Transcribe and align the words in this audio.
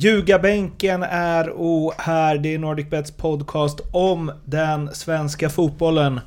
Ljugarbänken 0.00 1.02
är 1.10 1.48
och 1.48 1.94
här, 1.98 2.38
det 2.38 2.54
är 2.54 2.58
NordicBets 2.58 3.10
podcast 3.10 3.80
om 3.92 4.32
den 4.44 4.94
svenska 4.94 5.48
fotbollen. 5.48 6.20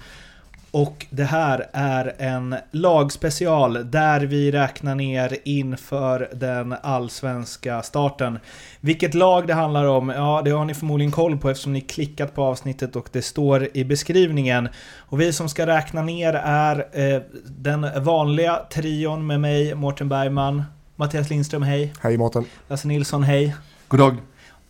Och 0.71 1.05
det 1.09 1.24
här 1.24 1.67
är 1.73 2.13
en 2.17 2.55
lagspecial 2.71 3.92
där 3.92 4.19
vi 4.19 4.51
räknar 4.51 4.95
ner 4.95 5.37
inför 5.43 6.29
den 6.33 6.75
allsvenska 6.83 7.81
starten. 7.81 8.39
Vilket 8.79 9.13
lag 9.13 9.47
det 9.47 9.54
handlar 9.54 9.85
om, 9.85 10.09
ja 10.09 10.41
det 10.45 10.51
har 10.51 10.65
ni 10.65 10.73
förmodligen 10.73 11.11
koll 11.11 11.38
på 11.38 11.49
eftersom 11.49 11.73
ni 11.73 11.81
klickat 11.81 12.35
på 12.35 12.43
avsnittet 12.43 12.95
och 12.95 13.09
det 13.11 13.21
står 13.21 13.67
i 13.73 13.85
beskrivningen. 13.85 14.69
Och 14.97 15.21
vi 15.21 15.33
som 15.33 15.49
ska 15.49 15.67
räkna 15.67 16.01
ner 16.01 16.33
är 16.43 16.88
eh, 16.93 17.21
den 17.45 18.03
vanliga 18.03 18.55
trion 18.55 19.27
med 19.27 19.39
mig, 19.39 19.75
Mårten 19.75 20.09
Bergman, 20.09 20.63
Mattias 21.02 21.29
Lindström, 21.29 21.63
hej. 21.63 21.93
Hej 22.02 22.18
Mårten. 22.18 22.45
Lasse 22.68 22.88
Nilsson, 22.88 23.23
hej. 23.23 23.55
God 23.88 24.00
dag. 24.00 24.18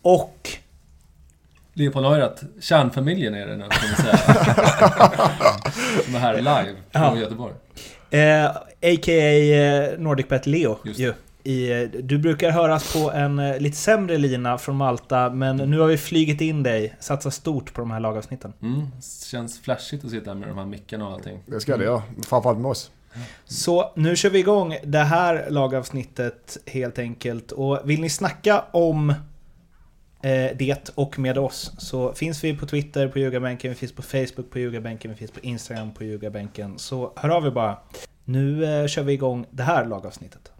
Och 0.02 0.48
Leopold 1.74 2.06
Neurath, 2.10 2.44
kärnfamiljen 2.60 3.34
är 3.34 3.46
det 3.46 3.56
nu, 3.56 3.68
kan 3.70 3.88
man 3.88 3.96
säga. 3.96 4.16
Som 6.04 6.14
är 6.14 6.18
här 6.18 6.36
live 6.36 6.74
från 6.92 7.02
Ja. 7.02 7.16
Göteborg. 7.18 7.54
Eh, 8.10 8.46
A.k.a. 8.94 9.12
eh, 9.12 9.98
NordicBet 9.98 10.46
Leo. 10.46 10.78
Just 10.84 11.00
Ju. 11.00 11.12
I, 11.44 11.70
eh, 11.82 11.88
du 12.02 12.18
brukar 12.18 12.50
höras 12.50 12.92
på 12.92 13.10
en 13.12 13.38
eh, 13.38 13.58
lite 13.58 13.76
sämre 13.76 14.18
lina 14.18 14.58
från 14.58 14.76
Malta, 14.76 15.30
men 15.30 15.56
nu 15.56 15.78
har 15.78 15.86
vi 15.86 15.96
flygit 15.98 16.40
in 16.40 16.62
dig. 16.62 16.94
Satsar 17.00 17.30
stort 17.30 17.74
på 17.74 17.80
de 17.80 17.90
här 17.90 18.00
lagavsnitten. 18.00 18.52
Mm, 18.62 18.86
känns 19.30 19.60
flashigt 19.60 20.04
att 20.04 20.10
sitta 20.10 20.30
här 20.30 20.38
med 20.38 20.48
de 20.48 20.58
här 20.58 20.66
mickarna 20.66 21.06
och 21.06 21.12
allting. 21.12 21.38
Det 21.46 21.60
ska 21.60 21.76
det 21.76 21.84
göra. 21.84 22.02
Framförallt 22.28 22.58
med 22.58 22.70
oss. 22.70 22.90
Så 23.44 23.92
nu 23.96 24.16
kör 24.16 24.30
vi 24.30 24.38
igång 24.38 24.76
det 24.84 24.98
här 24.98 25.50
lagavsnittet 25.50 26.58
helt 26.66 26.98
enkelt. 26.98 27.52
Och 27.52 27.80
vill 27.84 28.00
ni 28.00 28.10
snacka 28.10 28.64
om 28.70 29.10
eh, 30.22 30.56
det 30.56 30.90
och 30.94 31.18
med 31.18 31.38
oss 31.38 31.72
så 31.78 32.14
finns 32.14 32.44
vi 32.44 32.56
på 32.56 32.66
Twitter 32.66 33.08
på 33.08 33.18
Ljugarbänken, 33.18 33.70
vi 33.70 33.74
finns 33.74 33.92
på 33.92 34.02
Facebook 34.02 34.50
på 34.50 34.58
Ljugarbänken, 34.58 35.10
vi 35.10 35.16
finns 35.16 35.30
på 35.30 35.40
Instagram 35.40 35.94
på 35.94 36.04
Ljugarbänken. 36.04 36.78
Så 36.78 37.12
hör 37.16 37.28
av 37.28 37.46
er 37.46 37.50
bara. 37.50 37.78
Nu 38.24 38.64
eh, 38.64 38.86
kör 38.86 39.02
vi 39.02 39.12
igång 39.12 39.46
det 39.50 39.62
här 39.62 39.86
lagavsnittet. 39.86 40.52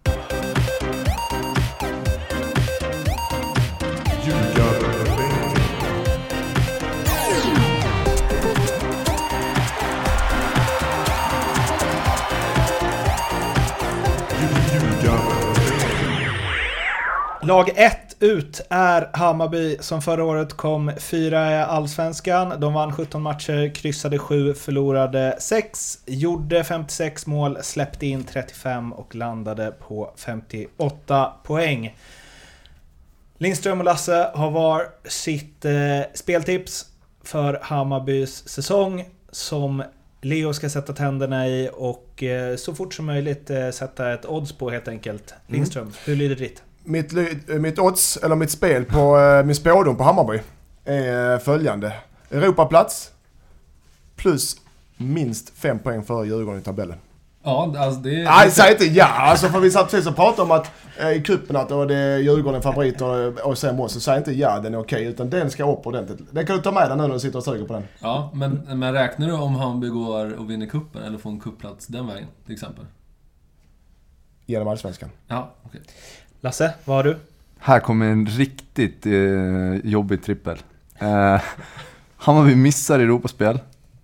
Lag 17.44 17.70
1 17.74 18.16
ut 18.20 18.60
är 18.70 19.10
Hammarby 19.12 19.76
som 19.80 20.02
förra 20.02 20.24
året 20.24 20.52
kom 20.52 20.92
fyra 20.98 21.52
i 21.52 21.62
Allsvenskan. 21.62 22.60
De 22.60 22.74
vann 22.74 22.92
17 22.92 23.22
matcher, 23.22 23.74
kryssade 23.74 24.18
7, 24.18 24.54
förlorade 24.54 25.36
6, 25.40 25.98
gjorde 26.06 26.64
56 26.64 27.26
mål, 27.26 27.58
släppte 27.62 28.06
in 28.06 28.24
35 28.24 28.92
och 28.92 29.14
landade 29.14 29.74
på 29.88 30.12
58 30.16 31.32
poäng. 31.44 31.96
Lindström 33.38 33.78
och 33.78 33.84
Lasse 33.84 34.30
har 34.34 34.50
var 34.50 34.86
sitt 35.04 35.64
eh, 35.64 35.72
speltips 36.14 36.86
för 37.22 37.58
Hammarbys 37.62 38.48
säsong 38.48 39.04
som 39.30 39.82
Leo 40.20 40.52
ska 40.52 40.70
sätta 40.70 40.92
tänderna 40.92 41.48
i 41.48 41.70
och 41.72 42.22
eh, 42.22 42.56
så 42.56 42.74
fort 42.74 42.94
som 42.94 43.06
möjligt 43.06 43.50
eh, 43.50 43.70
sätta 43.70 44.12
ett 44.12 44.26
odds 44.26 44.52
på 44.52 44.70
helt 44.70 44.88
enkelt. 44.88 45.34
Lindström, 45.46 45.92
hur 46.04 46.16
lyder 46.16 46.36
ditt? 46.36 46.62
Mitt, 46.84 47.12
eh, 47.12 47.58
mitt 47.58 47.78
odds, 47.78 48.16
eller 48.16 48.36
mitt 48.36 48.50
spel 48.50 48.84
på 48.84 49.18
eh, 49.18 49.44
min 49.44 49.54
spådom 49.54 49.96
på 49.96 50.04
Hammarby 50.04 50.40
är 50.84 51.38
följande. 51.38 51.92
Europaplats 52.30 53.10
plus 54.16 54.56
minst 54.96 55.50
fem 55.58 55.78
poäng 55.78 56.02
före 56.02 56.26
Djurgården 56.26 56.60
i 56.60 56.64
tabellen. 56.64 56.98
Ja, 57.44 57.74
alltså 57.78 58.00
det. 58.00 58.24
Nej, 58.24 58.50
säg 58.50 58.72
inte 58.72 58.84
ja! 58.84 59.06
Alltså 59.06 59.48
för 59.48 59.60
vi 59.60 59.70
satt 59.70 59.90
precis 59.90 60.06
och 60.06 60.16
pratade 60.16 60.42
om 60.42 60.50
att 60.50 60.70
eh, 61.00 61.10
i 61.10 61.22
cupen 61.22 61.56
att 61.56 61.68
då 61.68 61.84
det 61.84 61.94
är 61.96 62.18
Djurgården 62.18 62.62
favorit 62.62 63.00
och, 63.00 63.38
och 63.38 63.58
sen 63.58 63.80
oss. 63.80 63.92
Så 63.92 64.00
säg 64.00 64.18
inte 64.18 64.32
ja, 64.32 64.60
den 64.60 64.74
är 64.74 64.78
okej. 64.78 65.04
utan 65.04 65.30
den 65.30 65.50
ska 65.50 65.72
upp 65.72 65.86
ordentligt. 65.86 66.18
Den 66.30 66.46
kan 66.46 66.56
du 66.56 66.62
ta 66.62 66.72
med 66.72 66.90
dig 66.90 66.96
nu 66.96 67.02
när 67.02 67.14
du 67.14 67.20
sitter 67.20 67.38
och 67.38 67.44
suger 67.44 67.66
på 67.66 67.72
den. 67.72 67.84
Ja, 68.00 68.30
men, 68.34 68.78
men 68.78 68.92
räknar 68.92 69.26
du 69.26 69.32
om 69.32 69.54
Hammarby 69.54 69.88
går 69.88 70.32
och 70.32 70.50
vinner 70.50 70.66
kuppen 70.66 71.02
eller 71.02 71.18
får 71.18 71.30
en 71.30 71.40
kupplats 71.40 71.86
den 71.86 72.06
vägen, 72.06 72.28
till 72.44 72.54
exempel? 72.54 72.84
Genom 74.46 74.68
Allsvenskan. 74.68 75.10
Ja, 75.28 75.50
okej. 75.62 75.80
Lasse, 76.44 76.72
vad 76.84 76.96
har 76.96 77.04
du? 77.04 77.16
Här 77.58 77.80
kommer 77.80 78.06
en 78.06 78.26
riktigt 78.26 79.06
eh, 79.06 79.74
jobbig 79.84 80.22
trippel. 80.24 80.58
Eh, 80.98 81.40
Hammarby 82.16 82.54
missar 82.54 82.98
Europaspel. 82.98 83.60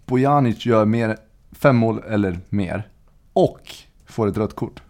Bojanic 0.06 0.66
gör 0.66 0.84
mer, 0.84 1.16
fem 1.60 1.76
mål 1.76 2.02
eller 2.10 2.38
mer. 2.48 2.82
Och 3.32 3.60
får 4.06 4.28
ett 4.28 4.36
rött 4.36 4.56
kort. 4.56 4.80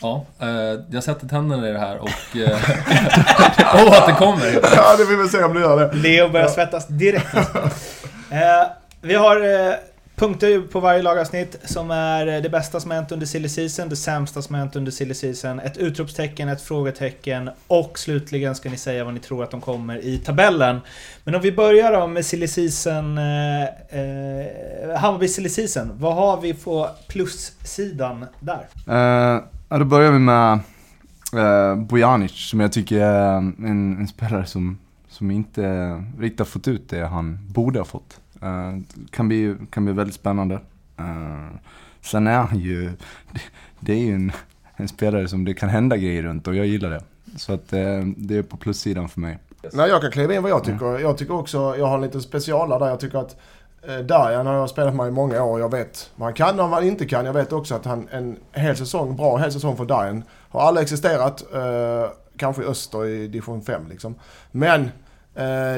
Ja, 0.00 0.24
eh, 0.38 0.48
jag 0.90 1.04
sätter 1.04 1.28
tänderna 1.28 1.68
i 1.68 1.72
det 1.72 1.78
här 1.78 1.98
och... 1.98 2.36
Eh, 2.36 2.50
oh, 3.86 3.98
att 3.98 4.06
det 4.06 4.14
kommer! 4.18 4.60
Ja, 4.76 4.96
det 4.98 5.04
vill 5.04 5.18
vi 5.18 5.28
se 5.28 5.44
om 5.44 5.54
du 5.54 5.60
gör 5.60 5.78
det. 5.80 5.96
Leo 5.96 6.28
börjar 6.28 6.48
svettas 6.48 6.88
direkt. 6.88 7.34
eh, 8.30 8.66
vi 9.00 9.14
har 9.14 9.36
eh, 9.36 9.74
punkter 10.20 10.60
på 10.60 10.80
varje 10.80 11.02
lagavsnitt 11.02 11.56
som 11.64 11.90
är 11.90 12.40
det 12.40 12.48
bästa 12.48 12.80
som 12.80 12.90
hänt 12.90 13.12
under 13.12 13.26
silly 13.26 13.48
season, 13.48 13.88
det 13.88 13.96
sämsta 13.96 14.42
som 14.42 14.54
hänt 14.54 14.76
under 14.76 14.92
silly 14.92 15.14
season, 15.14 15.60
ett 15.60 15.76
utropstecken, 15.76 16.48
ett 16.48 16.62
frågetecken 16.62 17.50
och 17.66 17.98
slutligen 17.98 18.54
ska 18.54 18.70
ni 18.70 18.76
säga 18.76 19.04
vad 19.04 19.14
ni 19.14 19.20
tror 19.20 19.44
att 19.44 19.50
de 19.50 19.60
kommer 19.60 20.04
i 20.04 20.18
tabellen. 20.18 20.80
Men 21.24 21.34
om 21.34 21.40
vi 21.40 21.52
börjar 21.52 21.92
då 21.92 22.06
med 22.06 22.26
silly 22.26 22.48
season, 22.48 23.18
eh, 23.18 23.62
eh, 23.62 24.98
Hammarby 24.98 25.28
silly 25.28 25.48
season. 25.48 25.92
Vad 25.94 26.14
har 26.14 26.40
vi 26.40 26.54
på 26.54 26.88
plussidan 27.08 28.26
där? 28.40 28.66
Uh, 28.88 29.42
ja, 29.68 29.78
då 29.78 29.84
börjar 29.84 30.12
vi 30.12 30.18
med 30.18 30.58
uh, 31.34 31.74
Bojanic 31.74 32.32
som 32.32 32.60
jag 32.60 32.72
tycker 32.72 33.00
är 33.00 33.36
en, 33.36 33.96
en 34.00 34.08
spelare 34.08 34.46
som, 34.46 34.78
som 35.08 35.30
inte 35.30 35.62
riktigt 36.18 36.38
har 36.38 36.46
fått 36.46 36.68
ut 36.68 36.88
det 36.88 37.06
han 37.06 37.38
borde 37.48 37.78
ha 37.78 37.84
fått. 37.84 38.20
Eh, 38.42 38.78
kan, 39.10 39.28
bli, 39.28 39.56
kan 39.70 39.84
bli 39.84 39.94
väldigt 39.94 40.14
spännande. 40.14 40.54
Eh, 40.98 41.56
sen 42.00 42.26
är 42.26 42.38
han 42.38 42.58
ju, 42.58 42.92
det, 43.80 43.92
är 43.92 43.98
ju 43.98 44.14
en, 44.14 44.32
en 44.76 44.88
spelare 44.88 45.28
som 45.28 45.44
det 45.44 45.54
kan 45.54 45.68
hända 45.68 45.96
grejer 45.96 46.22
runt 46.22 46.48
och 46.48 46.54
jag 46.54 46.66
gillar 46.66 46.90
det. 46.90 47.02
Så 47.36 47.52
att 47.52 47.72
eh, 47.72 48.00
det 48.16 48.36
är 48.36 48.42
på 48.42 48.56
plussidan 48.56 49.08
för 49.08 49.20
mig. 49.20 49.38
Nej, 49.72 49.88
jag 49.88 50.00
kan 50.00 50.10
kliva 50.10 50.34
in 50.34 50.42
vad 50.42 50.50
jag 50.50 50.64
tycker. 50.64 50.98
Jag 50.98 51.18
tycker 51.18 51.34
också, 51.34 51.76
jag 51.78 51.86
har 51.86 51.94
en 51.94 52.02
liten 52.02 52.22
specialare 52.22 52.78
där. 52.78 52.88
Jag 52.88 53.00
tycker 53.00 53.18
att 53.18 53.36
eh, 53.88 53.98
Darjan 53.98 54.46
har 54.46 54.54
jag 54.54 54.70
spelat 54.70 54.94
med 54.94 55.08
i 55.08 55.10
många 55.10 55.44
år. 55.44 55.60
Jag 55.60 55.70
vet 55.70 56.10
vad 56.16 56.26
han 56.26 56.34
kan 56.34 56.60
och 56.60 56.70
vad 56.70 56.78
han 56.78 56.88
inte 56.88 57.06
kan. 57.06 57.26
Jag 57.26 57.32
vet 57.32 57.52
också 57.52 57.74
att 57.74 57.84
han 57.84 58.08
en 58.10 58.36
hel 58.52 58.76
säsong, 58.76 59.16
bra 59.16 59.36
hel 59.36 59.52
säsong 59.52 59.76
för 59.76 59.84
Darjan. 59.84 60.22
Har 60.48 60.60
aldrig 60.60 60.82
existerat. 60.82 61.54
Eh, 61.54 62.10
kanske 62.36 62.62
i 62.62 62.66
öster 62.66 63.06
i 63.06 63.26
division 63.26 63.62
5 63.62 63.88
liksom. 63.88 64.14
Men 64.50 64.90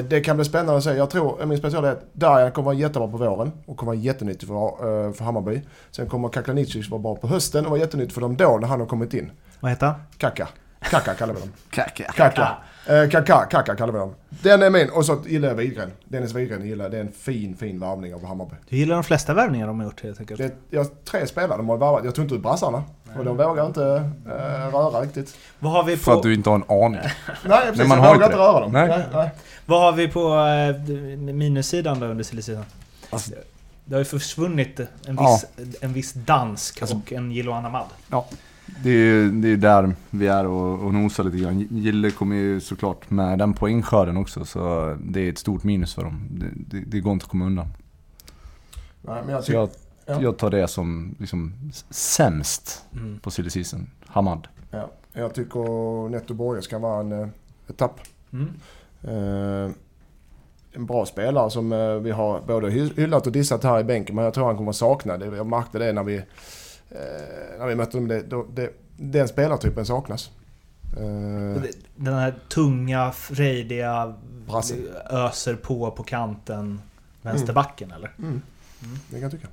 det 0.09 0.21
kan 0.25 0.35
bli 0.35 0.45
spännande 0.45 0.77
att 0.77 0.83
se. 0.83 0.93
Jag 0.93 1.09
tror, 1.09 1.45
min 1.45 1.57
specialare 1.57 1.91
är 1.91 1.95
att 1.95 2.13
Darjan 2.13 2.51
kommer 2.51 2.65
vara 2.65 2.75
jättebra 2.75 3.07
på 3.07 3.17
våren 3.17 3.51
och 3.65 3.77
kommer 3.77 3.91
vara 3.91 4.01
jättenyttig 4.01 4.47
för, 4.47 4.55
eh, 4.55 5.13
för 5.13 5.25
Hammarby. 5.25 5.61
Sen 5.91 6.09
kommer 6.09 6.29
Kaklanicis 6.29 6.89
vara 6.89 7.01
bra 7.01 7.15
på 7.15 7.27
hösten 7.27 7.65
och 7.65 7.71
vara 7.71 7.81
jättenyttig 7.81 8.13
för 8.13 8.21
dem 8.21 8.37
då 8.37 8.57
när 8.61 8.67
han 8.67 8.79
har 8.79 8.87
kommit 8.87 9.13
in. 9.13 9.31
Vad 9.59 9.71
heter 9.71 9.85
han? 9.85 9.95
Kaka. 10.17 10.47
Kaka 10.89 11.13
kallar 11.13 11.33
vi 11.33 11.39
dem. 11.39 11.49
Kaka. 11.69 12.03
Kaka. 12.03 12.57
Eh, 12.87 13.09
Kaka, 13.09 13.45
Kaka 13.49 13.75
kallar 13.75 13.93
vi 13.93 13.99
dem. 13.99 14.15
Den 14.29 14.61
är 14.61 14.69
min. 14.69 14.89
Och 14.89 15.05
så 15.05 15.17
gillar 15.27 15.47
jag 15.47 15.55
Widgren. 15.55 15.91
Dennis 16.05 16.33
Widgren 16.33 16.65
gillar 16.65 16.85
jag. 16.85 16.91
Det 16.91 16.97
är 16.97 17.01
en 17.01 17.11
fin, 17.11 17.55
fin 17.55 17.79
varvning 17.79 18.13
av 18.13 18.25
Hammarby. 18.25 18.55
Du 18.69 18.77
gillar 18.77 18.95
de 18.95 19.03
flesta 19.03 19.33
värvningar 19.33 19.67
de 19.67 19.79
har 19.79 19.85
gjort 19.85 20.03
helt 20.03 20.19
enkelt. 20.19 20.37
Det, 20.37 20.53
jag, 20.69 20.87
tre 21.05 21.27
spelare 21.27 21.57
de 21.57 21.69
har 21.69 21.77
varvat. 21.77 22.05
Jag 22.05 22.15
tog 22.15 22.25
inte 22.25 22.35
ut 22.35 22.41
brassarna. 22.41 22.83
Och 23.17 23.25
de 23.25 23.37
vågar 23.37 23.65
inte 23.67 23.83
eh, 24.25 24.71
röra 24.75 25.01
riktigt. 25.01 25.37
Vad 25.59 25.71
har 25.71 25.83
vi 25.83 25.97
För 25.97 26.11
på... 26.11 26.17
att 26.17 26.23
du 26.23 26.33
inte 26.33 26.49
har 26.49 26.55
en 26.55 26.63
aning. 26.83 26.99
Nej, 27.45 27.59
precis. 27.69 27.87
man 27.87 27.97
jag 27.97 28.05
har 28.05 28.13
vågar 28.13 28.25
inte 28.25 28.37
det. 28.37 28.43
röra 28.43 28.59
dem. 28.59 28.71
Nej. 28.71 28.87
Nej. 28.87 29.03
Nej, 29.13 29.31
Vad 29.65 29.81
har 29.81 29.91
vi 29.91 30.07
på 30.07 30.35
eh, 30.37 31.17
minussidan 31.33 31.99
då 31.99 32.05
under 32.05 32.23
silly-sidan? 32.23 32.65
Alltså- 33.09 33.31
det 33.85 33.95
har 33.95 33.99
ju 33.99 34.05
försvunnit 34.05 34.79
en 34.79 34.87
Ja. 35.19 35.39
viss, 35.57 35.75
en 35.81 35.93
viss 35.93 36.13
dansk 36.13 36.81
Alltså- 36.81 36.95
och 36.97 37.13
en 37.13 37.31
Jiloan 37.31 37.65
Ahmad. 37.65 37.85
Det 38.83 38.89
är 38.89 38.93
ju 38.93 39.31
det 39.31 39.47
är 39.49 39.57
där 39.57 39.95
vi 40.09 40.27
är 40.27 40.45
och, 40.47 40.85
och 40.85 40.93
nosar 40.93 41.23
lite 41.23 41.37
grann. 41.37 41.59
Gille 41.71 42.11
kommer 42.11 42.35
ju 42.35 42.59
såklart 42.61 43.09
med 43.09 43.39
den 43.39 43.53
poängskörden 43.53 44.17
också 44.17 44.45
så 44.45 44.95
det 45.01 45.19
är 45.21 45.29
ett 45.29 45.37
stort 45.37 45.63
minus 45.63 45.93
för 45.93 46.03
dem. 46.03 46.27
Det, 46.31 46.45
det, 46.79 46.85
det 46.85 46.99
går 46.99 47.13
inte 47.13 47.23
att 47.23 47.29
komma 47.29 47.45
undan. 47.45 47.67
Nej, 49.01 49.21
men 49.25 49.33
jag 49.35 49.43
jag, 49.47 49.69
ja. 50.05 50.21
jag 50.21 50.37
tar 50.37 50.49
det 50.49 50.67
som 50.67 51.15
liksom 51.19 51.53
sämst 51.89 52.85
Mm. 52.93 53.19
på 53.19 53.31
silly 53.31 53.49
season. 53.49 53.89
Hamad. 54.07 54.47
Ja, 54.71 54.91
jag 55.13 55.33
tycker 55.33 56.09
Netto 56.09 56.33
Borge 56.33 56.61
ska 56.61 56.79
vara 56.79 56.99
en 56.99 57.11
eh, 57.11 57.27
etapp. 57.69 57.99
Mm. 58.33 58.49
Eh, 59.03 59.71
en 60.75 60.85
bra 60.85 61.05
spelare 61.05 61.49
som 61.49 61.73
eh, 61.73 61.93
vi 61.95 62.11
har 62.11 62.41
både 62.47 62.69
hy- 62.69 62.93
hyllat 62.95 63.25
och 63.27 63.31
dissat 63.31 63.63
här 63.63 63.79
i 63.79 63.83
bänken. 63.83 64.15
Men 64.15 64.25
jag 64.25 64.33
tror 64.33 64.45
han 64.45 64.57
kommer 64.57 64.71
sakna 64.71 65.17
det. 65.17 65.25
Jag 65.37 65.45
märkte 65.47 65.79
det 65.79 65.93
när 65.93 66.03
vi, 66.03 66.15
eh, 66.17 67.59
när 67.59 67.67
vi 67.67 67.75
mötte 67.75 67.97
dem. 67.97 68.07
Det, 68.07 68.21
då, 68.21 68.45
det, 68.53 68.69
den 68.97 69.27
spelartypen 69.27 69.85
saknas. 69.85 70.31
Eh, 70.97 71.61
Den 71.95 72.13
här 72.13 72.35
tunga, 72.49 73.11
frejdiga, 73.11 74.13
Brasse. 74.47 74.75
öser 75.09 75.55
på 75.55 75.91
på 75.91 76.03
kanten. 76.03 76.81
Vänsterbacken 77.21 77.91
eller? 77.91 78.11
mm. 78.19 78.41
Det 79.09 79.15
kan 79.15 79.21
jag 79.21 79.31
tycka. 79.31 79.47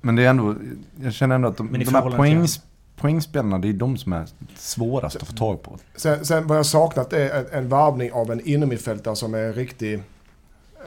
Men 0.00 0.16
det 0.16 0.24
är 0.24 0.30
ändå, 0.30 0.54
jag 1.02 1.12
känner 1.12 1.34
ändå 1.34 1.48
att 1.48 1.56
de, 1.56 1.72
de 1.72 1.94
här 1.94 2.16
poängs, 2.16 2.60
poängspelarna, 2.96 3.58
det 3.58 3.68
är 3.68 3.72
de 3.72 3.96
som 3.96 4.12
är 4.12 4.26
svårast 4.56 5.16
att 5.16 5.26
få 5.26 5.32
tag 5.32 5.62
på. 5.62 5.78
Sen, 5.96 6.24
sen 6.24 6.46
vad 6.46 6.58
jag 6.58 6.66
saknat 6.66 7.12
är 7.12 7.30
en, 7.30 7.46
en 7.52 7.68
varvning 7.68 8.12
av 8.12 8.32
en 8.32 8.48
innermittfältare 8.48 9.16
som 9.16 9.34
är 9.34 9.38
en 9.38 9.52
riktig... 9.52 10.02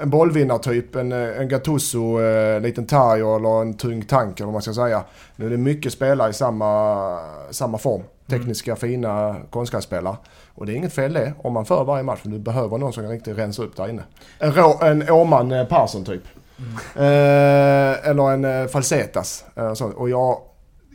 En 0.02 0.10
bollvinnartyp, 0.10 0.96
en, 0.96 1.12
eh, 1.12 1.40
en 1.40 1.50
Gattuso, 1.50 2.18
en 2.18 2.64
liten 2.64 2.86
Tajo 2.86 3.36
eller 3.36 3.62
en 3.62 3.74
tung 3.74 4.06
tank 4.06 4.40
eller 4.40 4.46
vad 4.46 4.54
man 4.54 4.62
ska 4.62 4.74
säga. 4.74 5.04
Nu 5.36 5.46
är 5.46 5.50
det 5.50 5.58
mycket 5.58 5.94
spelare 5.94 6.30
i 6.30 6.34
samma, 6.34 7.20
samma 7.52 7.78
form. 7.78 8.02
Tekniska, 8.28 8.76
fina 8.76 9.36
konstgrässpelare. 9.50 10.18
Och 10.56 10.66
det 10.66 10.74
är 10.74 10.76
inget 10.76 10.94
fel 10.94 11.14
det, 11.14 11.34
om 11.38 11.54
man 11.54 11.66
för 11.66 11.84
varje 11.84 12.04
match. 12.04 12.20
Men 12.24 12.34
du 12.34 12.40
behöver 12.40 12.78
någon 12.78 12.94
som 12.94 13.04
kan 13.04 13.12
riktigt 13.12 13.38
rensa 13.38 13.64
upp 13.64 13.76
där 13.76 13.90
inne. 13.90 14.04
En, 14.40 14.54
rå, 14.54 14.80
en 14.82 15.10
Åman 15.10 15.52
eh, 15.52 15.68
Persson 15.68 16.06
typ. 16.06 16.24
Eh, 16.96 18.10
eller 18.10 18.32
en 18.32 18.46
eh, 18.46 18.68
Falsetas. 18.68 19.46
Eh. 19.56 19.82
Och 19.82 20.10
jag 20.10 20.42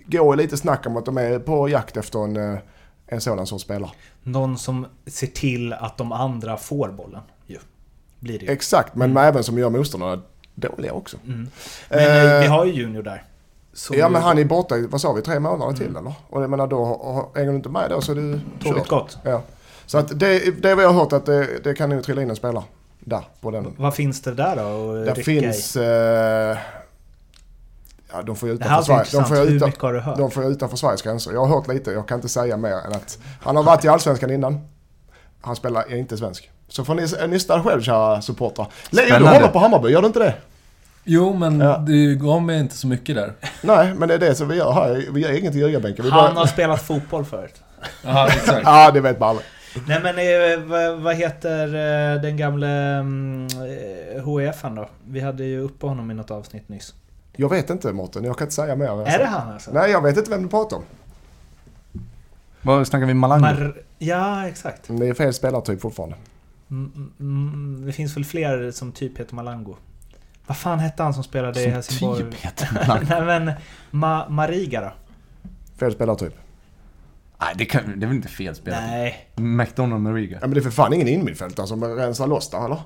går 0.06 0.36
lite 0.36 0.56
snack 0.56 0.86
om 0.86 0.96
att 0.96 1.04
de 1.04 1.18
är 1.18 1.38
på 1.38 1.68
jakt 1.68 1.96
efter 1.96 2.24
en, 2.24 2.36
eh, 2.36 2.58
en 3.06 3.20
sådan 3.20 3.46
sorts 3.46 3.64
spelare. 3.64 3.90
Någon 4.22 4.58
som 4.58 4.86
ser 5.06 5.26
till 5.26 5.72
att 5.72 5.98
de 5.98 6.12
andra 6.12 6.56
får 6.56 6.88
bollen. 6.88 7.20
Ju. 7.46 7.58
Blir 8.20 8.38
det 8.38 8.44
ju. 8.44 8.52
Exakt, 8.52 8.94
men 8.94 9.16
även 9.16 9.44
som 9.44 9.58
gör 9.58 9.70
motståndarna 9.70 10.22
dåliga 10.54 10.92
också. 10.92 11.16
Mm. 11.26 11.48
Men 11.88 11.98
eh, 11.98 12.34
Eh, 12.34 12.40
vi 12.40 12.46
har 12.46 12.64
ju 12.64 12.72
Junior 12.72 13.02
där. 13.02 13.24
Som 13.72 13.96
Ja 13.98 14.08
men 14.08 14.22
han 14.22 14.38
är 14.38 14.44
borta 14.44 14.74
vad 14.88 15.00
sa 15.00 15.12
vi, 15.12 15.22
tre 15.22 15.40
månader 15.40 15.76
till 15.76 15.96
eller? 15.96 16.14
Och 16.28 16.42
jag 16.42 16.50
menar 16.50 16.66
då, 16.66 17.30
hänger 17.34 17.50
du 17.50 17.56
inte 17.56 17.68
med 17.68 17.90
då 17.90 18.00
så 18.00 18.12
är 18.12 18.16
du 18.16 18.40
Tåget 18.62 18.88
gott. 18.88 19.18
Ja. 19.22 19.42
Så 19.86 19.98
att 19.98 20.18
det, 20.20 20.62
det 20.62 20.74
vad 20.74 20.84
jag 20.84 20.90
har 20.90 21.00
hört 21.00 21.12
att 21.12 21.26
det, 21.26 21.64
det 21.64 21.74
kan 21.74 21.90
nog 21.90 22.04
trilla 22.04 22.22
in 22.22 22.30
en 22.30 22.36
spelare. 22.36 22.64
Där, 23.04 23.24
på 23.40 23.50
den. 23.50 23.74
Vad 23.76 23.94
finns 23.94 24.20
det 24.22 24.34
där 24.34 24.56
då? 24.56 24.92
Där 24.94 25.04
rycka 25.14 25.22
finns... 25.22 25.76
Eh, 25.76 26.58
ja, 28.12 28.22
de 28.22 28.36
får 28.36 28.48
ju? 28.48 28.56
Det 28.56 28.64
utanför 28.64 28.82
Sverige. 28.82 29.04
De 29.12 29.24
får 29.28 29.36
Hur 29.36 29.56
utan, 29.56 29.68
mycket 29.68 29.82
har 29.82 29.92
du 29.92 30.00
hört? 30.00 30.18
de 30.18 30.30
får 30.30 30.44
utanför 30.44 30.76
Sveriges 30.76 31.02
gränser. 31.02 31.32
Jag 31.32 31.44
har 31.44 31.56
hört 31.56 31.68
lite, 31.68 31.90
jag 31.90 32.08
kan 32.08 32.18
inte 32.18 32.28
säga 32.28 32.56
mer 32.56 32.72
än 32.86 32.92
att 32.92 33.18
han 33.40 33.56
har 33.56 33.62
varit 33.62 33.84
i 33.84 33.88
Allsvenskan 33.88 34.30
innan. 34.30 34.60
Han 35.40 35.56
spelar, 35.56 35.82
är 35.82 35.96
inte 35.96 36.16
svensk. 36.16 36.50
Så 36.68 36.84
får 36.84 36.94
ni 36.94 37.28
nysta 37.28 37.62
själv 37.62 37.82
kära 37.82 38.22
supportrar. 38.22 38.66
Leo, 38.90 39.18
du 39.18 39.26
håller 39.26 39.48
på 39.48 39.58
Hammarby, 39.58 39.88
gör 39.88 40.00
du 40.00 40.06
inte 40.06 40.18
det? 40.18 40.34
Jo, 41.04 41.34
men 41.34 41.60
Ja. 41.60 41.76
det 41.78 42.14
gav 42.14 42.42
mig 42.42 42.60
inte 42.60 42.76
så 42.76 42.86
mycket 42.86 43.14
där. 43.16 43.32
Nej, 43.62 43.94
men 43.94 44.08
det 44.08 44.14
är 44.14 44.18
det 44.18 44.34
som 44.34 44.48
vi 44.48 44.56
gör 44.56 44.72
här. 44.72 45.06
Vi 45.12 45.20
gör 45.20 45.38
inget 45.38 45.54
i 45.54 45.58
ljugarbänken. 45.58 46.04
Vi 46.04 46.10
Han 46.10 46.34
bara... 46.34 46.40
har 46.40 46.46
spelat 46.46 46.82
fotboll 46.82 47.24
förut. 47.24 47.54
Ja, 48.02 48.28
exakt. 48.28 48.60
Ja, 48.64 48.90
det 48.90 49.00
vet 49.00 49.20
man 49.20 49.28
aldrig. 49.28 49.46
Nej 49.88 50.00
men 50.02 50.18
eh, 50.18 50.66
vad, 50.68 51.00
vad 51.00 51.14
heter 51.14 51.66
eh, 52.14 52.20
den 52.22 52.36
gamle 52.36 52.68
mm, 52.68 53.46
eh, 53.46 54.24
HIF'n 54.24 54.76
då? 54.76 54.88
Vi 55.08 55.20
hade 55.20 55.44
ju 55.44 55.60
uppe 55.60 55.86
honom 55.86 56.10
i 56.10 56.14
något 56.14 56.30
avsnitt 56.30 56.68
nyss. 56.68 56.94
Jag 57.36 57.48
vet 57.48 57.70
inte 57.70 57.92
Mårten, 57.92 58.24
jag 58.24 58.38
kan 58.38 58.44
inte 58.46 58.54
säga 58.54 58.76
mer. 58.76 58.86
Är 59.06 59.18
det 59.18 59.24
sa. 59.24 59.30
han 59.30 59.52
alltså? 59.52 59.70
Nej, 59.72 59.90
jag 59.90 60.02
vet 60.02 60.16
inte 60.16 60.30
vem 60.30 60.42
du 60.42 60.48
pratar 60.48 60.76
om. 60.76 60.82
Vad 62.62 62.86
snackar 62.86 63.06
vi? 63.06 63.14
Malango? 63.14 63.44
Mar- 63.46 63.82
ja, 63.98 64.48
exakt. 64.48 64.80
Det 64.88 65.08
är 65.08 65.14
fel 65.14 65.34
spelartyp 65.34 65.80
fortfarande. 65.80 66.16
Mm, 66.70 67.10
mm, 67.20 67.82
det 67.86 67.92
finns 67.92 68.16
väl 68.16 68.24
fler 68.24 68.70
som 68.70 68.92
typ 68.92 69.18
heter 69.20 69.34
Malango. 69.34 69.76
Vad 70.46 70.56
fan 70.56 70.78
hette 70.78 71.02
han 71.02 71.14
som 71.14 71.24
spelade 71.24 71.60
i 71.60 71.64
Som 71.64 71.72
Helsingborg? 71.72 72.22
typ 72.22 72.34
heter 72.34 72.68
Malango. 72.74 73.06
Nej 73.10 73.22
men, 73.40 73.50
Ma- 73.90 74.28
Mariga 74.28 74.80
då? 74.80 74.92
Fel 75.78 75.92
spelartyp. 75.92 76.34
Nej, 77.44 77.54
det, 77.56 77.64
kan, 77.64 77.82
det 78.00 78.04
är 78.04 78.08
väl 78.08 78.16
inte 78.16 78.28
fel 78.28 78.54
spel? 78.54 78.74
Nej. 78.80 79.28
McDonald 79.36 80.02
Mariga. 80.02 80.38
Ja, 80.40 80.46
men 80.46 80.50
det 80.54 80.60
är 80.60 80.62
för 80.62 80.70
fan 80.70 80.92
ingen 80.92 81.08
innermittfältare 81.08 81.66
som 81.66 81.84
rensar 81.84 82.26
loss 82.26 82.50
där, 82.50 82.64
eller? 82.64 82.78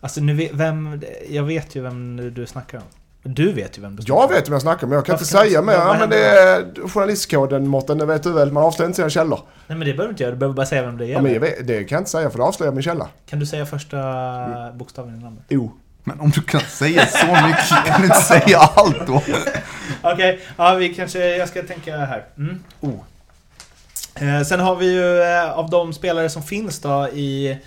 Alltså 0.00 0.20
nu 0.20 0.34
vet, 0.34 0.52
vem... 0.52 1.02
Jag 1.30 1.42
vet 1.42 1.74
ju 1.74 1.82
vem 1.82 2.34
du 2.34 2.46
snackar 2.46 2.78
om. 2.78 2.84
Du 3.22 3.52
vet 3.52 3.78
ju 3.78 3.82
vem 3.82 3.96
du 3.96 4.02
snackar 4.02 4.20
Jag 4.20 4.24
om. 4.30 4.34
vet 4.34 4.46
vem 4.48 4.52
jag 4.52 4.62
snackar 4.62 4.82
om, 4.86 4.88
men 4.90 4.96
jag 4.96 5.06
kan 5.06 5.12
Varför 5.12 5.24
inte 5.24 5.34
kan 5.34 5.42
säga 5.50 5.62
mer. 5.62 5.72
Ja, 5.72 5.96
men 6.00 6.10
det 6.10 6.24
är 6.26 6.88
journalistkoden 6.88 7.68
Mårten, 7.68 7.98
det 7.98 8.06
vet 8.06 8.22
du 8.22 8.32
väl. 8.32 8.52
Man 8.52 8.62
avslöjar 8.62 8.88
inte 8.88 8.96
sina 8.96 9.10
källor. 9.10 9.40
Nej 9.66 9.78
men 9.78 9.86
det 9.88 9.92
behöver 9.94 10.04
du 10.04 10.10
inte 10.10 10.22
göra, 10.22 10.32
du 10.32 10.38
behöver 10.38 10.54
bara 10.56 10.66
säga 10.66 10.82
vem 10.82 10.96
det 10.98 11.04
Ja, 11.04 11.08
gäller. 11.10 11.22
men 11.22 11.32
jag 11.32 11.40
vet, 11.40 11.66
det 11.66 11.84
kan 11.84 11.96
jag 11.96 12.00
inte 12.00 12.10
säga 12.10 12.30
för 12.30 12.38
det 12.38 12.44
avslöjar 12.44 12.72
min 12.72 12.82
källa. 12.82 13.08
Kan 13.28 13.38
du 13.38 13.46
säga 13.46 13.66
första 13.66 13.96
bokstaven 14.74 15.14
i 15.20 15.22
namnet? 15.22 15.52
O. 15.52 15.70
Men 16.04 16.20
om 16.20 16.30
du 16.30 16.42
kan 16.42 16.60
säga 16.60 17.06
så 17.06 17.26
mycket 17.26 17.86
kan 17.86 18.00
du 18.00 18.06
inte 18.06 18.20
säga 18.20 18.58
allt 18.58 19.06
då? 19.06 19.22
Okej, 20.02 20.40
ja 20.56 20.74
vi 20.74 20.94
kanske... 20.94 21.36
Jag 21.36 21.48
ska 21.48 21.62
tänka 21.62 21.96
här. 21.96 22.24
Mm. 22.38 22.62
Oh. 22.80 22.94
Eh, 24.20 24.42
sen 24.42 24.60
har 24.60 24.76
vi 24.76 24.92
ju 24.92 25.22
eh, 25.22 25.58
av 25.58 25.70
de 25.70 25.92
spelare 25.92 26.28
som 26.28 26.42
finns 26.42 26.80
då 26.80 27.08
i, 27.08 27.58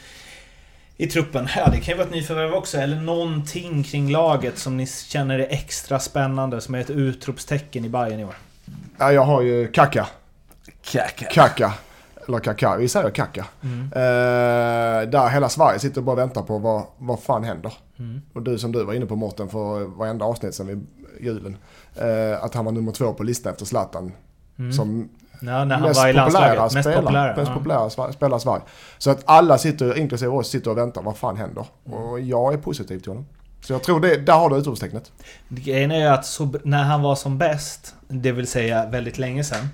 i 0.98 1.08
truppen. 1.08 1.48
Ja, 1.56 1.70
det 1.72 1.78
kan 1.78 1.92
ju 1.92 1.98
vara 1.98 2.08
ett 2.08 2.14
nyförvärv 2.14 2.54
också. 2.54 2.78
Eller 2.78 3.02
någonting 3.02 3.84
kring 3.84 4.12
laget 4.12 4.58
som 4.58 4.78
ni 4.78 4.88
känner 4.88 5.40
är 5.40 5.48
extra 5.50 6.00
spännande. 6.00 6.62
Som 6.62 6.76
är 6.76 6.80
ett 6.80 6.90
utropstecken 6.90 7.86
i 7.86 7.90
Bayern 7.90 8.20
i 8.20 8.26
år. 8.26 8.36
Ja, 8.98 9.12
jag 9.12 9.24
har 9.24 9.42
ju 9.42 9.68
Kaka. 9.68 10.08
Kaka. 10.82 11.26
Kaka. 11.26 11.74
Eller 12.28 12.40
Kaka, 12.40 12.78
vi 12.78 12.88
säger 12.88 13.10
Kaka. 13.10 13.46
Mm. 13.62 13.84
Eh, 13.84 15.10
där 15.10 15.30
hela 15.30 15.50
Sverige 15.50 15.80
sitter 15.80 16.02
och 16.02 16.06
bara 16.06 16.16
väntar 16.16 16.42
på 16.42 16.58
vad, 16.58 16.84
vad 16.98 17.20
fan 17.20 17.44
händer. 17.44 17.74
Mm. 18.00 18.22
Och 18.34 18.42
du 18.42 18.58
som 18.58 18.72
du 18.72 18.84
var 18.84 18.94
inne 18.94 19.06
på 19.06 19.16
Mårten 19.16 19.50
för 19.50 19.86
varenda 19.86 20.26
avsnitt 20.26 20.56
sen 20.56 20.68
vid 20.68 20.88
julen. 21.20 21.58
Eh, 21.96 22.44
att 22.44 22.54
han 22.54 22.66
var 22.66 22.72
nummer 22.72 22.92
två 22.92 23.14
på 23.14 23.24
listan 23.24 23.52
efter 23.52 23.66
Zlatan. 23.66 24.12
Mm. 24.60 24.74
Som 24.74 25.10
Ja, 25.42 25.66
när 25.66 25.76
han 25.76 25.82
mest 25.88 26.00
var 26.00 26.08
i 26.10 26.14
populära 26.14 26.24
landslaget. 26.56 26.74
Mest 26.74 26.90
spelare, 26.90 27.02
populära. 27.02 27.36
mest 27.36 27.54
populära 27.54 28.12
spelare 28.14 28.38
i 28.38 28.42
Sverige. 28.42 28.62
Så 28.98 29.12
att 29.12 29.22
alla 29.26 29.58
sitter, 29.58 29.98
inklusive 29.98 30.32
oss, 30.32 30.50
sitter 30.50 30.72
och 30.72 30.78
väntar. 30.78 31.02
Vad 31.02 31.18
fan 31.18 31.38
händer? 31.38 31.66
Mm. 31.88 32.00
Och 32.00 32.20
jag 32.20 32.54
är 32.54 32.58
positiv 32.58 33.00
till 33.00 33.12
honom. 33.12 33.26
Så 33.62 33.74
jag 33.74 33.84
tror 33.84 34.00
det, 34.00 34.18
där 34.18 34.34
har 34.34 34.50
du 34.50 34.56
utropstecknet. 34.58 35.12
Grejen 35.50 35.92
är 35.92 36.00
ju 36.00 36.06
att 36.06 36.26
så, 36.26 36.54
när 36.64 36.84
han 36.84 37.02
var 37.02 37.16
som 37.16 37.38
bäst, 37.38 37.96
det 38.08 38.32
vill 38.32 38.48
säga 38.48 38.86
väldigt 38.90 39.18
länge 39.18 39.44
sedan. 39.44 39.70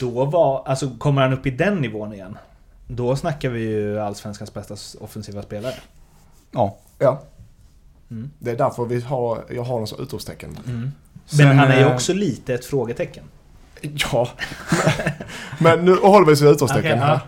Då 0.00 0.24
var, 0.24 0.62
alltså 0.66 0.90
kommer 0.98 1.22
han 1.22 1.32
upp 1.32 1.46
i 1.46 1.50
den 1.50 1.76
nivån 1.76 2.12
igen. 2.12 2.38
Då 2.86 3.16
snackar 3.16 3.48
vi 3.48 3.60
ju 3.60 4.00
Allsvenskans 4.00 4.54
bästa 4.54 4.74
offensiva 5.00 5.42
spelare. 5.42 5.74
Ja. 6.50 6.76
Ja, 6.98 7.22
Mm. 8.10 8.30
det 8.38 8.50
är 8.50 8.56
därför 8.56 8.84
vi 8.84 9.00
har, 9.00 9.44
jag 9.50 9.62
har 9.62 9.78
någon 9.78 9.86
sån 9.86 10.00
utropstecken. 10.02 10.58
Men 10.64 10.92
Sen, 11.26 11.58
han 11.58 11.70
är 11.70 11.76
ju 11.78 11.84
eh, 11.84 11.94
också 11.94 12.12
lite 12.12 12.54
ett 12.54 12.64
frågetecken. 12.64 13.24
Ja, 13.82 14.28
men 15.58 15.84
nu 15.84 15.94
håller 15.96 16.26
vi 16.26 16.32
oss 16.32 16.40
vid 16.40 16.48
utropstecken 16.50 16.98
ja. 16.98 17.20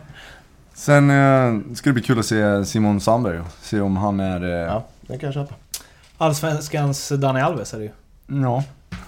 Sen 0.75 1.11
eh, 1.11 1.75
ska 1.75 1.91
det 1.91 1.95
bli 1.95 2.03
kul 2.03 2.19
att 2.19 2.27
se 2.27 2.65
Simon 2.65 3.01
Sandberg. 3.01 3.41
Se 3.63 3.81
om 3.81 3.97
han 3.97 4.21
är... 4.21 4.43
Eh, 4.45 4.51
Ja, 4.51 4.85
den 5.01 5.19
kan 5.19 5.27
jag 5.27 5.35
köpa. 5.35 5.55
Allsvenskans 6.19 7.09
Dani 7.09 7.41
Alves 7.41 7.75
är 7.75 7.79
det 7.79 7.85
ju. 7.85 7.91
ja. 8.43 8.65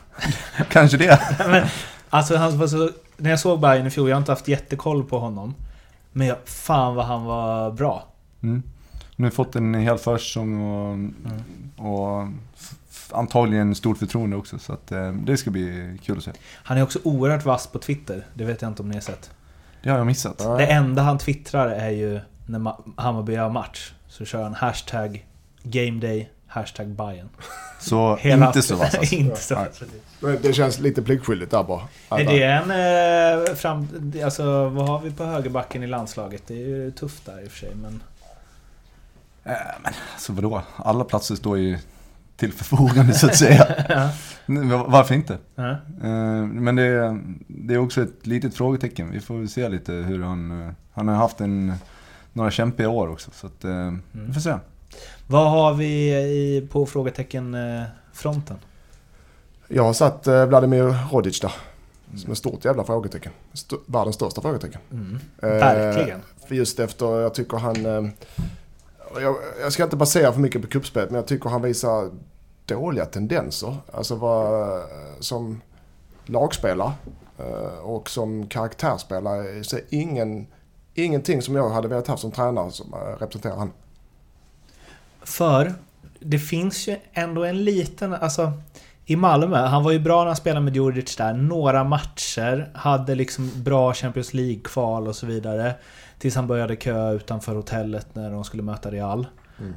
Kanske 0.70 0.96
det. 0.96 1.20
Men, 1.48 1.66
alltså 2.10 2.36
han 2.36 2.58
var 2.58 2.66
så, 2.66 2.90
när 3.16 3.30
jag 3.30 3.40
såg 3.40 3.60
Bayern 3.60 3.86
i 3.86 3.90
fjol, 3.90 4.08
jag 4.08 4.16
har 4.16 4.20
inte 4.20 4.32
haft 4.32 4.48
jättekoll 4.48 5.04
på 5.04 5.18
honom. 5.18 5.54
Men 6.12 6.26
jag, 6.26 6.36
fan 6.44 6.94
vad 6.94 7.06
han 7.06 7.24
var 7.24 7.70
bra. 7.70 8.04
Mm. 8.42 8.62
Nu 9.16 9.26
har 9.26 9.30
fått 9.30 9.56
en 9.56 9.74
hel 9.74 9.98
försäsong 9.98 10.60
och, 10.60 10.98
och 11.86 12.22
f- 12.58 12.70
f- 12.70 12.74
antagligen 13.14 13.74
stort 13.74 13.98
förtroende 13.98 14.36
också. 14.36 14.58
Så 14.58 14.72
att, 14.72 14.92
eh, 14.92 15.12
det 15.12 15.36
ska 15.36 15.50
bli 15.50 15.98
kul 16.02 16.18
att 16.18 16.24
se. 16.24 16.30
Han 16.54 16.78
är 16.78 16.82
också 16.82 16.98
oerhört 17.04 17.44
vass 17.44 17.66
på 17.66 17.78
Twitter. 17.78 18.26
Det 18.34 18.44
vet 18.44 18.62
jag 18.62 18.70
inte 18.70 18.82
om 18.82 18.88
ni 18.88 18.94
har 18.94 19.00
sett. 19.00 19.30
Det 19.82 19.90
har 19.90 19.98
jag 19.98 20.06
missat. 20.06 20.38
Det 20.38 20.66
enda 20.66 21.02
han 21.02 21.18
twittrar 21.18 21.68
är 21.68 21.90
ju 21.90 22.20
när 22.46 22.58
Ma- 22.58 22.92
Hammarby 22.96 23.36
har 23.36 23.50
match. 23.50 23.92
Så 24.08 24.24
kör 24.24 24.42
han 24.42 24.54
hashtag 24.54 25.26
gameday, 25.62 26.30
hashtag 26.46 26.88
Bayern. 26.88 27.28
Så 27.80 28.16
Hela- 28.20 28.46
inte 28.46 28.62
så 28.62 28.76
vass 28.76 28.94
alltså. 28.94 29.14
inte 29.16 29.40
så 29.40 29.54
vass. 29.54 29.82
Det 30.42 30.52
känns 30.52 30.78
lite 30.78 31.02
pliktskyldigt 31.02 31.50
där 31.50 31.62
bara. 31.62 31.82
Är 32.10 32.24
det 32.24 32.42
en... 32.42 32.70
Eh, 33.48 33.54
fram, 33.54 33.88
alltså 34.24 34.68
vad 34.68 34.88
har 34.88 35.00
vi 35.00 35.10
på 35.10 35.24
högerbacken 35.24 35.82
i 35.82 35.86
landslaget? 35.86 36.42
Det 36.46 36.54
är 36.54 36.66
ju 36.66 36.90
tufft 36.90 37.26
där 37.26 37.44
i 37.44 37.46
och 37.46 37.50
för 37.50 37.58
sig 37.58 37.74
men... 37.74 38.02
Eh, 39.44 39.52
men 39.82 39.92
alltså 40.12 40.32
vadå? 40.32 40.62
Alla 40.76 41.04
platser 41.04 41.34
står 41.34 41.58
ju 41.58 41.78
till 42.42 42.52
förfogande 42.52 43.14
så 43.14 43.26
att 43.26 43.36
säga. 43.36 43.66
Ja. 44.46 44.84
Varför 44.88 45.14
inte? 45.14 45.38
Ja. 45.54 45.70
Eh, 46.02 46.42
Men 46.46 46.76
det 46.76 46.82
är, 46.82 47.20
det 47.46 47.74
är 47.74 47.78
också 47.78 48.02
ett 48.02 48.26
litet 48.26 48.54
frågetecken. 48.54 49.10
Vi 49.10 49.20
får 49.20 49.38
väl 49.38 49.48
se 49.48 49.68
lite 49.68 49.92
hur 49.92 50.22
han... 50.22 50.66
eh, 50.66 50.72
Han 50.92 51.08
har 51.08 51.14
haft 51.14 51.40
en, 51.40 51.72
några 52.32 52.50
kämpiga 52.50 52.88
år 52.88 53.08
också. 53.08 53.30
Så 53.34 53.46
att, 53.46 53.64
eh, 53.64 53.92
vi 54.12 54.32
får 54.32 54.40
se. 54.40 54.54
Vad 55.26 55.50
har 55.50 55.74
vi 55.74 56.10
i, 56.14 56.68
på 56.72 56.86
frågetecken 56.86 57.54
eh, 57.54 57.82
fronten? 58.12 58.56
Jag 59.68 59.82
har 59.84 59.92
satt 59.92 60.26
Vladimir 60.26 60.96
Rodic 61.12 61.40
där. 61.40 61.52
Som 62.16 62.32
ett 62.32 62.38
stort 62.38 62.64
jävla 62.64 62.84
frågetecken. 62.84 63.32
St- 63.52 63.76
världens 63.86 64.16
största 64.16 64.40
frågetecken. 64.40 64.80
Mm. 64.92 65.18
Verkligen. 65.40 66.20
För 66.48 66.54
just 66.54 66.80
efter, 66.80 67.20
jag 67.20 67.34
tycker 67.34 67.56
han... 67.56 67.86
eh, 67.86 68.10
Jag, 69.22 69.36
jag 69.62 69.72
ska 69.72 69.84
inte 69.84 69.96
basera 69.96 70.32
för 70.32 70.40
mycket 70.40 70.62
på 70.62 70.68
kuppspelet 70.68 71.10
men 71.10 71.16
jag 71.16 71.26
tycker 71.26 71.50
han 71.50 71.62
visar 71.62 72.10
dåliga 72.66 73.06
tendenser. 73.06 73.76
Alltså 73.92 74.16
vad, 74.16 74.80
som 75.20 75.60
lagspelare. 76.26 76.92
Eh, 77.38 77.78
och 77.78 78.10
som 78.10 78.46
karaktärsspelare 78.46 79.64
så 79.64 79.78
ingen, 79.90 80.46
ingenting 80.94 81.42
som 81.42 81.56
jag 81.56 81.70
hade 81.70 81.88
velat 81.88 82.06
ha 82.06 82.16
som 82.16 82.30
tränare 82.30 82.70
som 82.70 82.94
eh, 82.94 83.20
representerar 83.20 83.56
han. 83.56 83.72
För 85.22 85.74
det 86.20 86.38
finns 86.38 86.88
ju 86.88 86.96
ändå 87.12 87.44
en 87.44 87.64
liten, 87.64 88.14
alltså 88.14 88.52
i 89.04 89.16
Malmö, 89.16 89.56
han 89.56 89.84
var 89.84 89.92
ju 89.92 89.98
bra 89.98 90.20
när 90.20 90.26
han 90.26 90.36
spelade 90.36 90.64
med 90.64 90.76
Djurdjic 90.76 91.16
där. 91.16 91.32
Några 91.34 91.84
matcher, 91.84 92.70
hade 92.74 93.14
liksom 93.14 93.50
bra 93.56 93.94
Champions 93.94 94.34
League-kval 94.34 95.08
och 95.08 95.16
så 95.16 95.26
vidare. 95.26 95.74
Tills 96.18 96.34
han 96.34 96.46
började 96.46 96.76
köa 96.76 97.10
utanför 97.10 97.54
hotellet 97.54 98.14
när 98.14 98.30
de 98.30 98.44
skulle 98.44 98.62
möta 98.62 98.90
Real. 98.90 99.26
Mm. 99.60 99.74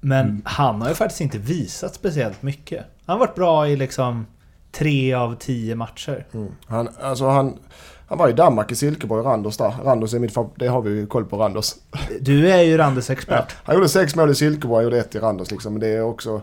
Men 0.00 0.26
Mm. 0.26 0.42
han 0.44 0.82
har 0.82 0.88
ju 0.88 0.94
faktiskt 0.94 1.20
inte 1.20 1.38
visat 1.38 1.94
speciellt 1.94 2.42
mycket. 2.42 2.84
Han 3.06 3.18
har 3.18 3.26
varit 3.26 3.34
bra 3.34 3.68
i 3.68 3.76
liksom 3.76 4.26
tre 4.72 5.14
av 5.14 5.34
tio 5.34 5.74
matcher. 5.74 6.26
Mm. 6.34 6.52
Han, 6.66 6.88
alltså 7.00 7.28
han, 7.28 7.58
han 8.06 8.18
var 8.18 8.28
i 8.28 8.32
Danmark 8.32 8.72
i 8.72 8.76
Silkeborg, 8.76 9.24
Randers 9.24 9.56
där. 9.56 9.74
Randers 9.84 10.14
är 10.14 10.18
mitt 10.18 10.36
det 10.56 10.66
har 10.66 10.82
vi 10.82 10.90
ju 10.90 11.06
koll 11.06 11.24
på 11.24 11.36
Randers. 11.36 11.74
Du 12.20 12.50
är 12.50 12.62
ju 12.62 12.76
Randes 12.76 13.10
expert. 13.10 13.56
Han 13.64 13.74
gjorde 13.74 13.88
sex 13.88 14.16
mål 14.16 14.30
i 14.30 14.34
Silkeborg 14.34 14.86
och 14.86 14.92
ett 14.92 15.14
i 15.14 15.18
Randers 15.18 15.50
liksom. 15.50 15.72
Men 15.72 15.80
det 15.80 15.88
är 15.88 16.02
också, 16.02 16.42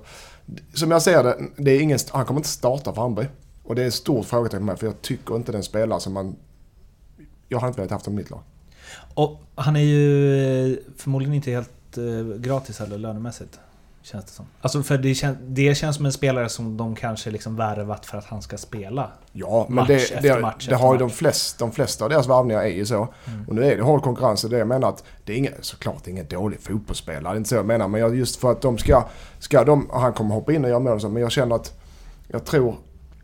som 0.73 0.91
jag 0.91 1.01
ser 1.01 1.23
det, 1.23 1.37
det 1.57 1.71
är 1.71 1.81
ingen, 1.81 1.99
han 2.11 2.25
kommer 2.25 2.39
inte 2.39 2.49
starta 2.49 2.93
för 2.93 3.01
Hammarby. 3.01 3.27
Och 3.63 3.75
det 3.75 3.83
är 3.83 3.87
ett 3.87 3.93
stort 3.93 4.25
frågetecken 4.25 4.59
för 4.59 4.65
mig, 4.65 4.77
för 4.77 4.85
jag 4.85 5.01
tycker 5.01 5.35
inte 5.35 5.51
den 5.51 5.63
spelare 5.63 5.99
som 5.99 6.13
man... 6.13 6.35
Jag 7.49 7.59
hade 7.59 7.67
inte 7.67 7.81
velat 7.81 7.91
haft 7.91 8.05
honom 8.05 8.19
i 8.19 8.21
mitt 8.21 8.31
lag. 8.31 8.39
Och 9.13 9.41
han 9.55 9.75
är 9.75 9.79
ju 9.81 10.71
eh, 10.73 10.77
förmodligen 10.97 11.33
inte 11.33 11.51
helt 11.51 11.71
eh, 11.97 12.37
gratis 12.37 12.81
eller 12.81 12.97
lönemässigt. 12.97 13.59
Känns 14.05 14.25
det 14.25 14.31
som. 14.31 14.45
Alltså 14.61 14.83
för 14.83 14.97
det, 14.97 15.15
kän, 15.15 15.37
det 15.47 15.75
känns 15.75 15.95
som 15.95 16.05
en 16.05 16.11
spelare 16.11 16.49
som 16.49 16.77
de 16.77 16.95
kanske 16.95 17.31
liksom 17.31 17.55
värvat 17.55 18.05
för 18.05 18.17
att 18.17 18.25
han 18.25 18.41
ska 18.41 18.57
spela. 18.57 19.11
Ja, 19.31 19.65
men 19.69 19.75
Match 19.75 19.87
det, 19.87 19.95
efter 19.95 20.21
det, 20.21 20.41
match 20.41 20.67
det 20.67 20.75
har 20.75 20.93
ju 20.93 20.99
de, 20.99 21.05
match. 21.05 21.13
flest, 21.13 21.59
de 21.59 21.71
flesta 21.71 22.03
av 22.05 22.09
deras 22.09 22.27
värvningar 22.27 22.61
är 22.61 22.67
ju 22.67 22.85
så. 22.85 23.07
Mm. 23.25 23.47
Och 23.47 23.55
nu 23.55 23.65
är 23.65 23.77
det 23.77 23.83
hård 23.83 24.01
konkurrens 24.01 24.43
och 24.43 24.49
det 24.49 24.57
jag 24.57 24.67
menar 24.67 24.89
att 24.89 25.03
det 25.23 25.33
är 25.33 25.37
inget, 25.37 25.65
såklart 25.65 26.07
ingen 26.07 26.27
dålig 26.27 26.59
fotbollsspelare, 26.59 27.33
det 27.33 27.35
är 27.35 27.37
inte 27.37 27.49
så 27.49 27.55
jag 27.55 27.65
menar. 27.65 27.87
Men 27.87 28.01
jag, 28.01 28.15
just 28.15 28.35
för 28.35 28.51
att 28.51 28.61
de 28.61 28.77
ska, 28.77 29.03
ska 29.39 29.63
de, 29.63 29.89
han 29.93 30.13
kommer 30.13 30.35
hoppa 30.35 30.53
in 30.53 30.63
och 30.63 30.69
göra 30.69 30.79
mål 30.79 31.01
så, 31.01 31.09
men 31.09 31.21
jag 31.21 31.31
känner 31.31 31.55
att 31.55 31.73
jag 32.27 32.45
tror, 32.45 32.75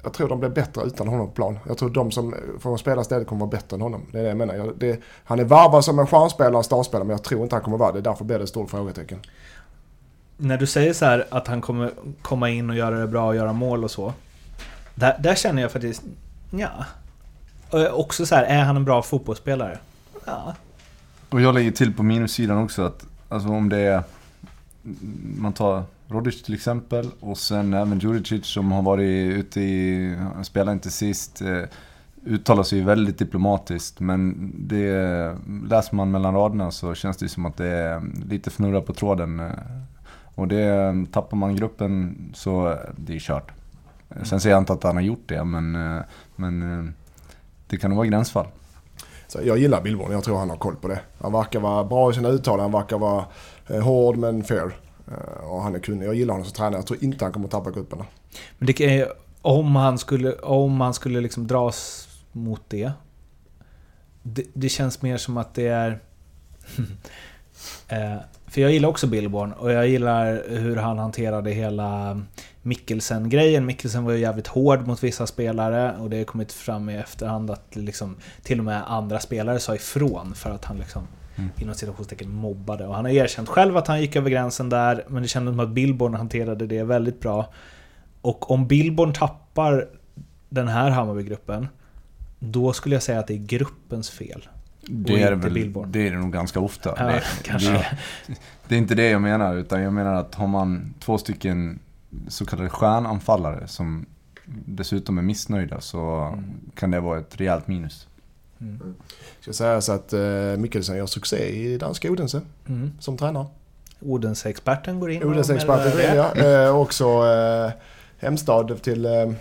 jag 0.03 0.13
tror 0.13 0.29
de 0.29 0.39
blir 0.39 0.49
bättre 0.49 0.83
utan 0.83 1.07
honom 1.07 1.27
på 1.27 1.33
plan. 1.33 1.59
Jag 1.67 1.77
tror 1.77 1.89
de 1.89 2.11
som 2.11 2.35
får 2.59 2.77
spela 2.77 3.01
istället 3.01 3.27
kommer 3.27 3.39
vara 3.39 3.49
bättre 3.49 3.75
än 3.75 3.81
honom. 3.81 4.05
Det 4.11 4.19
är 4.19 4.23
det 4.23 4.29
jag 4.29 4.37
menar. 4.37 4.55
Jag, 4.55 4.73
det, 4.77 4.99
han 5.23 5.39
är 5.39 5.43
varvad 5.43 5.85
som 5.85 5.99
en 5.99 6.07
stjärnspelare, 6.07 6.57
en 6.57 6.63
startspelare, 6.63 7.07
men 7.07 7.11
jag 7.11 7.23
tror 7.23 7.43
inte 7.43 7.55
han 7.55 7.63
kommer 7.63 7.77
vara 7.77 7.91
det. 7.91 8.01
Därför 8.01 8.25
blir 8.25 8.37
det 8.37 8.43
ett 8.43 8.49
stort 8.49 8.69
frågetecken. 8.69 9.19
När 10.37 10.57
du 10.57 10.67
säger 10.67 10.93
så 10.93 11.05
här 11.05 11.27
att 11.29 11.47
han 11.47 11.61
kommer 11.61 11.91
komma 12.21 12.49
in 12.49 12.69
och 12.69 12.75
göra 12.75 12.99
det 12.99 13.07
bra 13.07 13.27
och 13.27 13.35
göra 13.35 13.53
mål 13.53 13.83
och 13.83 13.91
så. 13.91 14.13
Där, 14.95 15.17
där 15.19 15.35
känner 15.35 15.61
jag 15.61 15.71
faktiskt, 15.71 16.01
ja. 16.51 16.85
Och 17.69 17.99
också 17.99 18.25
så 18.25 18.35
här, 18.35 18.43
är 18.43 18.63
han 18.63 18.75
en 18.75 18.85
bra 18.85 19.01
fotbollsspelare? 19.01 19.79
Ja. 20.25 20.55
Och 21.29 21.41
jag 21.41 21.53
lägger 21.53 21.71
till 21.71 21.93
på 21.93 22.03
minussidan 22.03 22.57
också 22.57 22.81
att 22.81 23.05
alltså 23.29 23.49
om 23.49 23.69
det 23.69 23.77
är... 23.77 24.03
Man 25.37 25.53
tar 25.53 25.83
Rodic 26.11 26.43
till 26.43 26.53
exempel 26.53 27.09
och 27.19 27.37
sen 27.37 27.73
även 27.73 27.99
Djuricic 27.99 28.45
som 28.45 28.71
har 28.71 28.81
varit 28.81 29.31
ute 29.37 29.61
i... 29.61 30.15
Han 30.35 30.45
spelar 30.45 30.71
inte 30.73 30.89
sist. 30.91 31.41
Eh, 31.41 31.63
uttalar 32.25 32.63
sig 32.63 32.79
ju 32.79 32.85
väldigt 32.85 33.17
diplomatiskt 33.17 33.99
men 33.99 34.51
det... 34.67 35.35
Läser 35.69 35.95
man 35.95 36.11
mellan 36.11 36.33
raderna 36.33 36.71
så 36.71 36.93
känns 36.95 37.17
det 37.17 37.29
som 37.29 37.45
att 37.45 37.57
det 37.57 37.67
är 37.67 38.01
lite 38.29 38.49
fnurra 38.49 38.81
på 38.81 38.93
tråden. 38.93 39.39
eh, 39.39 39.51
Och 40.35 40.47
det... 40.47 40.95
Tappar 41.11 41.37
man 41.37 41.55
gruppen 41.55 42.17
så 42.33 42.77
det 42.97 43.15
är 43.15 43.19
kört. 43.19 43.51
Sen 44.23 44.39
säger 44.39 44.55
jag 44.55 44.61
inte 44.61 44.73
att 44.73 44.83
han 44.83 44.95
har 44.95 45.03
gjort 45.03 45.23
det 45.25 45.43
men... 45.43 45.75
eh, 45.75 46.01
Men... 46.35 46.79
eh, 46.79 46.91
Det 47.67 47.77
kan 47.77 47.89
nog 47.89 47.97
vara 47.97 48.07
gränsfall. 48.07 48.47
Så 49.27 49.39
jag 49.43 49.57
gillar 49.57 49.81
Billborn, 49.81 50.11
jag 50.11 50.23
tror 50.23 50.37
han 50.39 50.49
har 50.49 50.57
koll 50.57 50.75
på 50.75 50.87
det. 50.87 50.99
Han 51.21 51.31
verkar 51.33 51.59
vara 51.59 51.83
bra 51.83 52.11
i 52.11 52.13
sina 52.13 52.29
uttalanden, 52.29 52.73
han 52.73 52.81
verkar 52.81 52.97
vara 52.97 53.25
eh, 53.67 53.81
hård 53.83 54.17
men 54.17 54.43
fair. 54.43 54.71
Eh, 55.11 55.43
och 55.43 55.61
han 55.61 55.75
är 55.75 55.79
kunnig. 55.79 56.07
Jag 56.07 56.15
gillar 56.15 56.33
honom 56.33 56.45
som 56.45 56.53
tränare. 56.53 56.75
Jag 56.75 56.87
tror 56.87 57.03
inte 57.03 57.25
han 57.25 57.33
kommer 57.33 57.45
att 57.45 57.51
tappa 57.51 57.71
grupperna. 57.71 58.05
Men 58.57 58.67
det 58.67 58.73
kan 58.73 59.05
om 59.41 59.75
han 59.75 59.97
skulle, 59.97 60.33
om 60.33 60.81
han 60.81 60.93
skulle 60.93 61.21
liksom 61.21 61.47
dras 61.47 62.07
mot 62.31 62.61
det. 62.67 62.91
Det, 64.23 64.45
det 64.53 64.69
känns 64.69 65.01
mer 65.01 65.17
som 65.17 65.37
att 65.37 65.53
det 65.53 65.67
är... 65.67 65.99
Eh, 67.87 68.17
för 68.47 68.61
jag 68.61 68.71
gillar 68.71 68.89
också 68.89 69.07
Billborn 69.07 69.53
och 69.53 69.71
jag 69.71 69.87
gillar 69.87 70.43
hur 70.49 70.75
han 70.75 70.99
hanterade 70.99 71.51
hela 71.51 72.21
Mikkelsen-grejen. 72.61 73.65
Mikkelsen 73.65 74.03
var 74.03 74.11
ju 74.11 74.19
jävligt 74.19 74.47
hård 74.47 74.87
mot 74.87 75.03
vissa 75.03 75.27
spelare 75.27 75.97
och 75.99 76.09
det 76.09 76.17
har 76.17 76.23
kommit 76.23 76.51
fram 76.51 76.89
i 76.89 76.97
efterhand 76.97 77.51
att 77.51 77.75
liksom 77.75 78.15
till 78.43 78.59
och 78.59 78.65
med 78.65 78.91
andra 78.91 79.19
spelare 79.19 79.59
sa 79.59 79.75
ifrån 79.75 80.33
för 80.35 80.49
att 80.49 80.65
han 80.65 80.77
liksom 80.77 81.07
Mm. 81.35 81.49
inom 81.57 81.75
citationstecken 81.75 82.31
mobbade. 82.31 82.87
Och 82.87 82.95
han 82.95 83.05
har 83.05 83.11
erkänt 83.11 83.49
själv 83.49 83.77
att 83.77 83.87
han 83.87 84.01
gick 84.01 84.15
över 84.15 84.29
gränsen 84.29 84.69
där, 84.69 85.05
men 85.07 85.21
det 85.21 85.27
kändes 85.27 85.51
som 85.51 85.59
att 85.59 85.69
Billborn 85.69 86.13
hanterade 86.13 86.67
det 86.67 86.83
väldigt 86.83 87.19
bra. 87.19 87.53
Och 88.21 88.51
om 88.51 88.67
Billborn 88.67 89.13
tappar 89.13 89.87
den 90.49 90.67
här 90.67 90.89
Hammarbygruppen, 90.89 91.67
då 92.39 92.73
skulle 92.73 92.95
jag 92.95 93.03
säga 93.03 93.19
att 93.19 93.27
det 93.27 93.33
är 93.33 93.45
gruppens 93.45 94.09
fel. 94.09 94.47
Det 94.81 95.13
Och 95.13 95.19
är, 95.19 95.31
väl, 95.31 95.73
det 95.91 96.07
är 96.07 96.11
det 96.11 96.17
nog 96.17 96.33
ganska 96.33 96.59
ofta. 96.59 96.95
Ja, 96.97 97.05
det, 97.05 97.23
kanske. 97.43 97.71
Det, 97.71 97.87
det 98.67 98.75
är 98.75 98.79
inte 98.79 98.95
det 98.95 99.09
jag 99.09 99.21
menar, 99.21 99.55
utan 99.55 99.81
jag 99.81 99.93
menar 99.93 100.13
att 100.13 100.35
har 100.35 100.47
man 100.47 100.93
två 100.99 101.17
stycken 101.17 101.79
så 102.27 102.45
kallade 102.45 102.69
stjärnanfallare 102.69 103.67
som 103.67 104.05
dessutom 104.65 105.17
är 105.17 105.21
missnöjda 105.21 105.81
så 105.81 105.99
Mm. 106.33 106.43
kan 106.75 106.91
det 106.91 106.99
vara 106.99 107.19
ett 107.19 107.39
rejält 107.39 107.67
minus. 107.67 108.07
Mm. 108.61 108.95
Ska 109.39 109.53
säga 109.53 109.81
så 109.81 109.91
att 109.91 110.13
uh, 110.13 110.57
Mikkelsen 110.57 110.97
gör 110.97 111.05
succé 111.05 111.49
i 111.49 111.77
danska 111.77 112.11
Odense 112.11 112.41
Mm. 112.67 112.91
som 112.99 113.17
tränare. 113.17 113.45
Odense-experten 113.99 114.99
går 114.99 115.11
in 115.11 115.23
och 115.23 115.29
Odense-experten 115.29 115.97
mellar 115.97 116.33
vill 116.33 116.43
jag. 116.43 116.67
Uh, 116.69 116.75
också 116.77 117.23
uh, 117.23 117.71
hemstad 118.19 118.81
till... 118.81 119.05
Uh, 119.05 119.33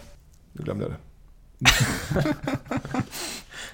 nu 0.52 0.64
glömde 0.64 0.84
jag 0.84 0.92
det. 0.92 0.98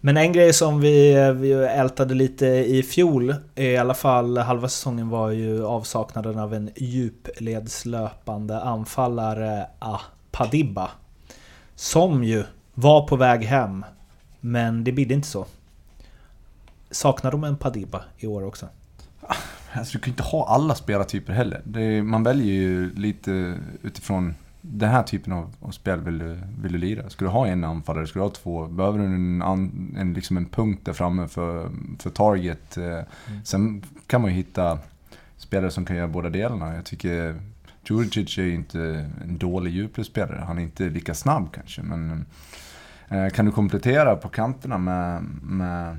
Men 0.00 0.16
en 0.16 0.32
grej 0.32 0.52
som 0.52 0.80
vi, 0.80 1.14
vi 1.36 1.52
ältade 1.52 2.14
lite 2.14 2.46
i 2.46 2.82
fjol, 2.82 3.34
i 3.54 3.76
alla 3.76 3.94
fall 3.94 4.38
halva 4.38 4.68
säsongen, 4.68 5.08
var 5.08 5.30
ju 5.30 5.66
avsaknaden 5.66 6.38
av 6.38 6.54
en 6.54 6.70
djupledslöpande 6.76 8.60
anfallare, 8.60 9.66
ah, 9.78 10.00
Padibba. 10.30 10.90
Som 11.74 12.24
ju 12.24 12.44
var 12.74 13.06
på 13.06 13.16
väg 13.16 13.44
hem, 13.44 13.84
men 14.46 14.84
det 14.84 14.92
bidde 14.92 15.14
inte 15.14 15.28
så. 15.28 15.46
Saknar 16.90 17.30
de 17.30 17.44
en 17.44 17.56
Padibba 17.56 18.04
i 18.18 18.26
år 18.26 18.44
också? 18.44 18.68
Alltså, 19.72 19.92
du 19.92 19.98
kan 19.98 20.10
ju 20.10 20.12
inte 20.12 20.22
ha 20.22 20.48
alla 20.48 20.74
spelartyper 20.74 21.32
heller. 21.32 21.78
Är, 21.78 22.02
man 22.02 22.22
väljer 22.22 22.54
ju 22.54 22.94
lite 22.94 23.58
utifrån 23.82 24.34
den 24.60 24.90
här 24.90 25.02
typen 25.02 25.32
av, 25.32 25.54
av 25.60 25.70
spel 25.70 26.00
vill 26.00 26.18
du, 26.18 26.38
vill 26.62 26.72
du 26.72 26.78
lira. 26.78 27.10
Ska 27.10 27.24
du 27.24 27.30
ha 27.30 27.46
en 27.46 27.64
anfallare, 27.64 28.06
ska 28.06 28.18
du 28.18 28.22
ha 28.22 28.30
två, 28.30 28.66
behöver 28.66 28.98
du 28.98 29.04
en, 29.04 29.42
an, 29.42 29.94
en, 29.98 30.14
liksom 30.14 30.36
en 30.36 30.46
punkt 30.46 30.80
där 30.84 30.92
framme 30.92 31.28
för, 31.28 31.70
för 31.98 32.10
target. 32.10 32.76
Eh, 32.76 33.00
Sen 33.44 33.84
kan 34.06 34.20
man 34.20 34.30
ju 34.30 34.36
hitta 34.36 34.78
spelare 35.36 35.70
som 35.70 35.84
kan 35.84 35.96
göra 35.96 36.08
båda 36.08 36.30
delarna. 36.30 36.74
Jag 36.74 36.84
tycker 36.84 37.40
Djurdjic 37.84 38.38
är 38.38 38.42
ju 38.42 38.54
inte 38.54 39.10
en 39.22 39.38
dålig 39.38 39.72
djupledsspelare. 39.72 40.44
Han 40.46 40.58
är 40.58 40.62
inte 40.62 40.84
lika 40.84 41.14
snabb 41.14 41.52
kanske, 41.52 41.82
men 41.82 42.26
Eh, 43.08 43.28
kan 43.28 43.44
du 43.46 43.52
komplettera 43.52 44.16
på 44.16 44.28
kanterna 44.28 44.78
med, 44.78 45.24
med 45.42 45.96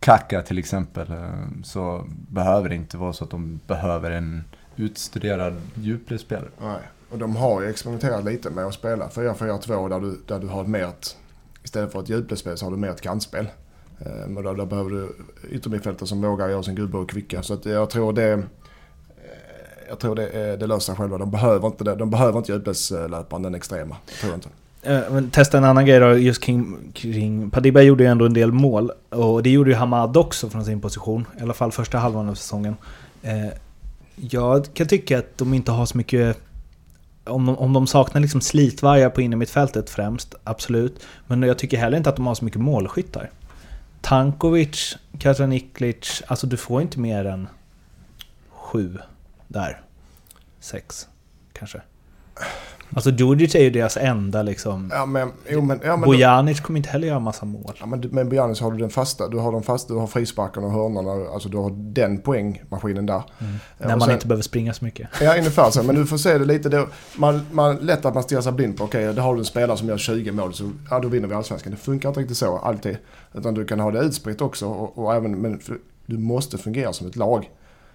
Kaka 0.00 0.42
till 0.42 0.58
exempel, 0.58 1.12
eh, 1.12 1.62
så 1.64 2.04
behöver 2.08 2.68
det 2.68 2.74
inte 2.74 2.96
vara 2.96 3.12
så 3.12 3.24
att 3.24 3.30
de 3.30 3.60
behöver 3.66 4.10
en 4.10 4.44
utstuderad 4.76 5.54
djupledsspelare. 5.74 6.48
Nej. 6.60 6.80
Och 7.10 7.18
de 7.18 7.36
har 7.36 7.62
ju 7.62 7.70
experimenterat 7.70 8.24
lite 8.24 8.50
med 8.50 8.66
att 8.66 8.74
spela 8.74 9.08
4-4-2 9.08 9.88
där 9.88 10.00
du, 10.00 10.20
där 10.26 10.38
du 10.38 10.46
har 10.46 10.64
mer 10.64 10.84
ett... 10.84 11.16
Istället 11.64 11.92
för 11.92 12.02
ett 12.02 12.08
djupledsspel 12.08 12.58
så 12.58 12.66
har 12.66 12.70
du 12.70 12.76
mer 12.76 12.90
ett 12.90 13.00
kantspel. 13.00 13.48
Eh, 14.00 14.28
Men 14.28 14.44
där, 14.44 14.54
där 14.54 14.66
behöver 14.66 14.90
du 14.90 15.16
yttermittfältare 15.50 16.06
som 16.06 16.22
vågar 16.22 16.48
göra 16.48 16.62
sin 16.62 16.74
gubbe 16.74 16.98
och 16.98 17.10
kvicka. 17.10 17.42
Så 17.42 17.54
att 17.54 17.64
jag 17.66 17.90
tror 17.90 18.12
det... 18.12 18.32
Eh, 18.32 18.40
jag 19.88 19.98
tror 19.98 20.14
det, 20.14 20.28
eh, 20.28 20.58
det 20.58 20.66
löser 20.66 20.80
sig 20.80 20.94
själva. 20.94 21.18
De 21.18 21.30
behöver 21.30 21.66
inte 21.66 21.84
det. 21.84 21.94
De 21.94 22.10
behöver 22.10 22.38
inte 22.38 22.52
djupledslöparen, 22.52 23.42
den 23.42 23.54
extrema. 23.54 23.96
Jag 24.06 24.16
tror 24.16 24.34
inte. 24.34 24.48
Eh, 24.82 25.20
testa 25.30 25.58
en 25.58 25.64
annan 25.64 25.86
grej 25.86 26.00
då, 26.00 26.18
just 26.18 26.42
kring, 26.42 26.92
kring... 26.92 27.50
Padiba 27.50 27.80
gjorde 27.80 28.04
ju 28.04 28.10
ändå 28.10 28.26
en 28.26 28.32
del 28.32 28.52
mål. 28.52 28.90
Och 29.08 29.42
det 29.42 29.50
gjorde 29.50 29.70
ju 29.70 29.76
Hamad 29.76 30.16
också 30.16 30.50
från 30.50 30.64
sin 30.64 30.80
position. 30.80 31.26
I 31.38 31.42
alla 31.42 31.54
fall 31.54 31.72
första 31.72 31.98
halvan 31.98 32.28
av 32.28 32.34
säsongen. 32.34 32.76
Eh, 33.22 33.48
jag 34.16 34.74
kan 34.74 34.86
tycka 34.86 35.18
att 35.18 35.38
de 35.38 35.54
inte 35.54 35.72
har 35.72 35.86
så 35.86 35.96
mycket... 35.96 36.38
Om 37.24 37.46
de, 37.46 37.58
om 37.58 37.72
de 37.72 37.86
saknar 37.86 38.20
liksom 38.20 38.40
slitvargar 38.40 39.10
på 39.10 39.22
innermittfältet 39.22 39.90
främst, 39.90 40.34
absolut. 40.44 41.06
Men 41.26 41.42
jag 41.42 41.58
tycker 41.58 41.78
heller 41.78 41.96
inte 41.96 42.10
att 42.10 42.16
de 42.16 42.26
har 42.26 42.34
så 42.34 42.44
mycket 42.44 42.60
målskyttar. 42.60 43.30
Tankovic, 44.00 44.96
Katraniklic, 45.18 46.22
alltså 46.26 46.46
du 46.46 46.56
får 46.56 46.82
inte 46.82 47.00
mer 47.00 47.24
än 47.24 47.48
sju 48.50 48.98
där. 49.48 49.80
Sex, 50.60 51.08
kanske. 51.52 51.82
Alltså 52.94 53.10
Djurdjic 53.10 53.54
är 53.54 53.60
ju 53.62 53.70
deras 53.70 53.96
enda 53.96 54.42
liksom... 54.42 54.90
Ja 54.94 55.06
men, 55.06 55.32
jo, 55.48 55.60
men, 55.60 55.80
ja, 55.84 55.96
men, 55.96 56.06
Bojanic 56.06 56.60
kommer 56.60 56.76
inte 56.76 56.88
heller 56.90 57.08
göra 57.08 57.18
massa 57.18 57.46
mål. 57.46 57.72
ja, 57.80 57.86
men 57.86 58.00
med 58.00 58.28
Bojanic 58.28 58.60
har 58.60 58.70
du 58.72 58.78
den 58.78 58.90
fasta, 58.90 59.28
du 59.28 59.38
har 59.38 59.52
de 59.52 59.62
fasta, 59.62 59.94
du 59.94 60.00
har 60.00 60.06
frisparkarna 60.06 60.66
och 60.66 60.72
hörnorna, 60.72 61.30
alltså 61.32 61.48
du 61.48 61.56
har 61.56 61.70
den 61.76 62.18
poängmaskinen 62.18 63.06
där. 63.06 63.14
Ja, 63.38 63.46
När 63.78 63.88
man 63.88 64.00
sen- 64.00 64.12
inte 64.12 64.26
behöver 64.26 64.42
springa 64.42 64.74
så 64.74 64.84
mycket. 64.84 65.08
Ja, 65.20 65.38
ungefär 65.38 65.70
så. 65.70 65.82
Men 65.82 65.94
du 65.96 66.06
får 66.06 66.16
se 66.18 66.38
det 66.38 66.44
lite 66.44 66.68
då. 66.68 66.86
Man, 67.16 67.46
man, 67.52 67.76
lätt 67.76 68.04
att 68.04 68.14
man 68.14 68.22
stirrar 68.22 68.40
sig 68.40 68.52
blind 68.52 68.76
på, 68.76 68.84
okej, 68.84 69.14
det 69.14 69.20
har 69.20 69.34
du 69.34 69.38
en 69.38 69.44
spelare 69.44 69.76
som 69.76 69.88
gör 69.88 69.98
20 69.98 70.32
mål, 70.32 70.54
så 70.54 70.70
ja, 70.90 70.98
då 71.00 71.08
vinner 71.08 71.28
vi 71.28 71.34
Allsvenskan. 71.34 71.70
Det 71.72 71.78
funkar 71.78 72.08
inte 72.08 72.20
riktigt 72.20 72.36
så 72.36 72.58
alltid. 72.58 72.96
Utan 73.34 73.54
du 73.54 73.64
kan 73.64 73.80
ha 73.80 73.90
det 73.90 73.98
utspritt 74.00 74.40
också. 74.40 74.66
Och, 74.66 74.98
och 74.98 75.14
även, 75.14 75.38
men 75.40 75.60
du 76.06 76.18
måste 76.18 76.58
fungera 76.58 76.92
som 76.92 77.06
ett 77.06 77.16
lag. 77.16 77.50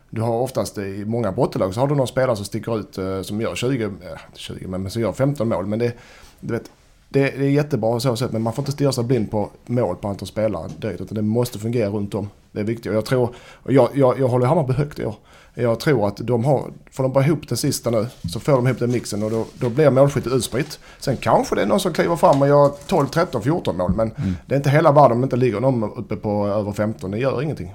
Du 0.09 0.21
har 0.21 0.33
oftast 0.33 0.77
i 0.77 1.05
många 1.05 1.31
bottenlag 1.31 1.73
så 1.73 1.79
har 1.79 1.87
du 1.87 1.95
någon 1.95 2.07
spelare 2.07 2.35
som 2.35 2.45
sticker 2.45 2.79
ut 2.79 2.97
eh, 2.97 3.21
som 3.21 3.41
gör 3.41 3.55
20, 3.55 3.83
eh, 3.83 3.89
inte 3.89 3.99
20 4.33 4.67
men 4.67 4.91
som 4.91 5.01
gör 5.01 5.13
15 5.13 5.49
mål. 5.49 5.65
Men 5.65 5.79
det, 5.79 5.93
du 6.39 6.53
vet, 6.53 6.71
det, 7.09 7.35
är 7.35 7.41
jättebra 7.41 7.91
på 7.91 7.99
så 7.99 8.15
sätt 8.15 8.31
men 8.31 8.41
man 8.41 8.53
får 8.53 8.61
inte 8.61 8.71
stirra 8.71 8.91
sig 8.91 9.03
blind 9.03 9.31
på 9.31 9.49
mål 9.65 9.95
på 9.95 10.07
antal 10.07 10.27
spelare 10.27 10.69
direkt. 10.77 11.01
Utan 11.01 11.15
det 11.15 11.21
måste 11.21 11.59
fungera 11.59 11.89
runt 11.89 12.13
om. 12.13 12.29
Det 12.51 12.59
är 12.59 12.63
viktigt. 12.63 12.85
Och 12.85 12.95
jag 12.95 13.05
tror, 13.05 13.35
och 13.63 13.73
jag, 13.73 13.89
jag, 13.93 14.19
jag 14.19 14.27
håller 14.27 14.47
Hammarby 14.47 14.73
högt 14.73 14.99
i 14.99 15.05
år. 15.05 15.15
Jag 15.53 15.79
tror 15.79 16.07
att 16.07 16.17
de 16.17 16.45
har, 16.45 16.71
får 16.91 17.03
de 17.03 17.13
bara 17.13 17.25
ihop 17.25 17.49
det 17.49 17.57
sista 17.57 17.89
nu 17.89 18.07
så 18.33 18.39
får 18.39 18.51
de 18.51 18.67
ihop 18.67 18.79
den 18.79 18.91
mixen 18.91 19.23
och 19.23 19.31
då, 19.31 19.45
då 19.53 19.69
blir 19.69 19.89
målskyttet 19.89 20.33
utspritt. 20.33 20.79
Sen 20.99 21.17
kanske 21.17 21.55
det 21.55 21.61
är 21.61 21.65
någon 21.65 21.79
som 21.79 21.93
kliver 21.93 22.15
fram 22.15 22.41
och 22.41 22.47
gör 22.47 22.71
12, 22.87 23.07
13, 23.07 23.41
14 23.41 23.77
mål 23.77 23.93
men 23.95 24.11
det 24.45 24.55
är 24.55 24.57
inte 24.57 24.69
hela 24.69 24.91
världen 24.91 25.11
om 25.11 25.21
det 25.21 25.25
inte 25.25 25.35
ligger 25.35 25.59
någon 25.59 25.83
uppe 25.83 26.15
på 26.15 26.47
över 26.47 26.71
15. 26.71 27.11
Det 27.11 27.17
gör 27.17 27.41
ingenting. 27.41 27.73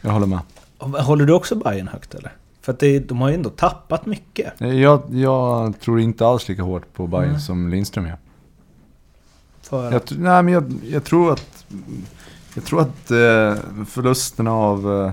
Jag 0.00 0.10
håller 0.10 0.26
med. 0.26 0.38
Håller 0.78 1.26
du 1.26 1.32
också 1.32 1.54
Bayern 1.54 1.88
högt 1.88 2.14
eller? 2.14 2.32
För 2.62 2.72
att 2.72 2.78
det, 2.78 2.98
de 2.98 3.20
har 3.20 3.28
ju 3.28 3.34
ändå 3.34 3.50
tappat 3.50 4.06
mycket. 4.06 4.52
Jag, 4.60 5.02
jag 5.10 5.80
tror 5.80 6.00
inte 6.00 6.26
alls 6.26 6.48
lika 6.48 6.62
hårt 6.62 6.92
på 6.94 7.06
Bayern 7.06 7.28
Mm. 7.28 7.40
som 7.40 7.68
Lindström 7.68 8.06
gör. 8.06 8.18
För 9.62 9.92
Jag, 9.92 10.02
nej, 10.18 10.42
men 10.42 10.48
jag, 10.54 10.72
jag 10.90 11.04
tror 11.04 11.32
att, 11.32 11.64
jag 12.54 12.64
tror 12.64 12.80
att 12.80 13.10
eh, 13.10 13.84
förlusterna 13.88 14.52
av 14.52 15.04
eh, 15.06 15.12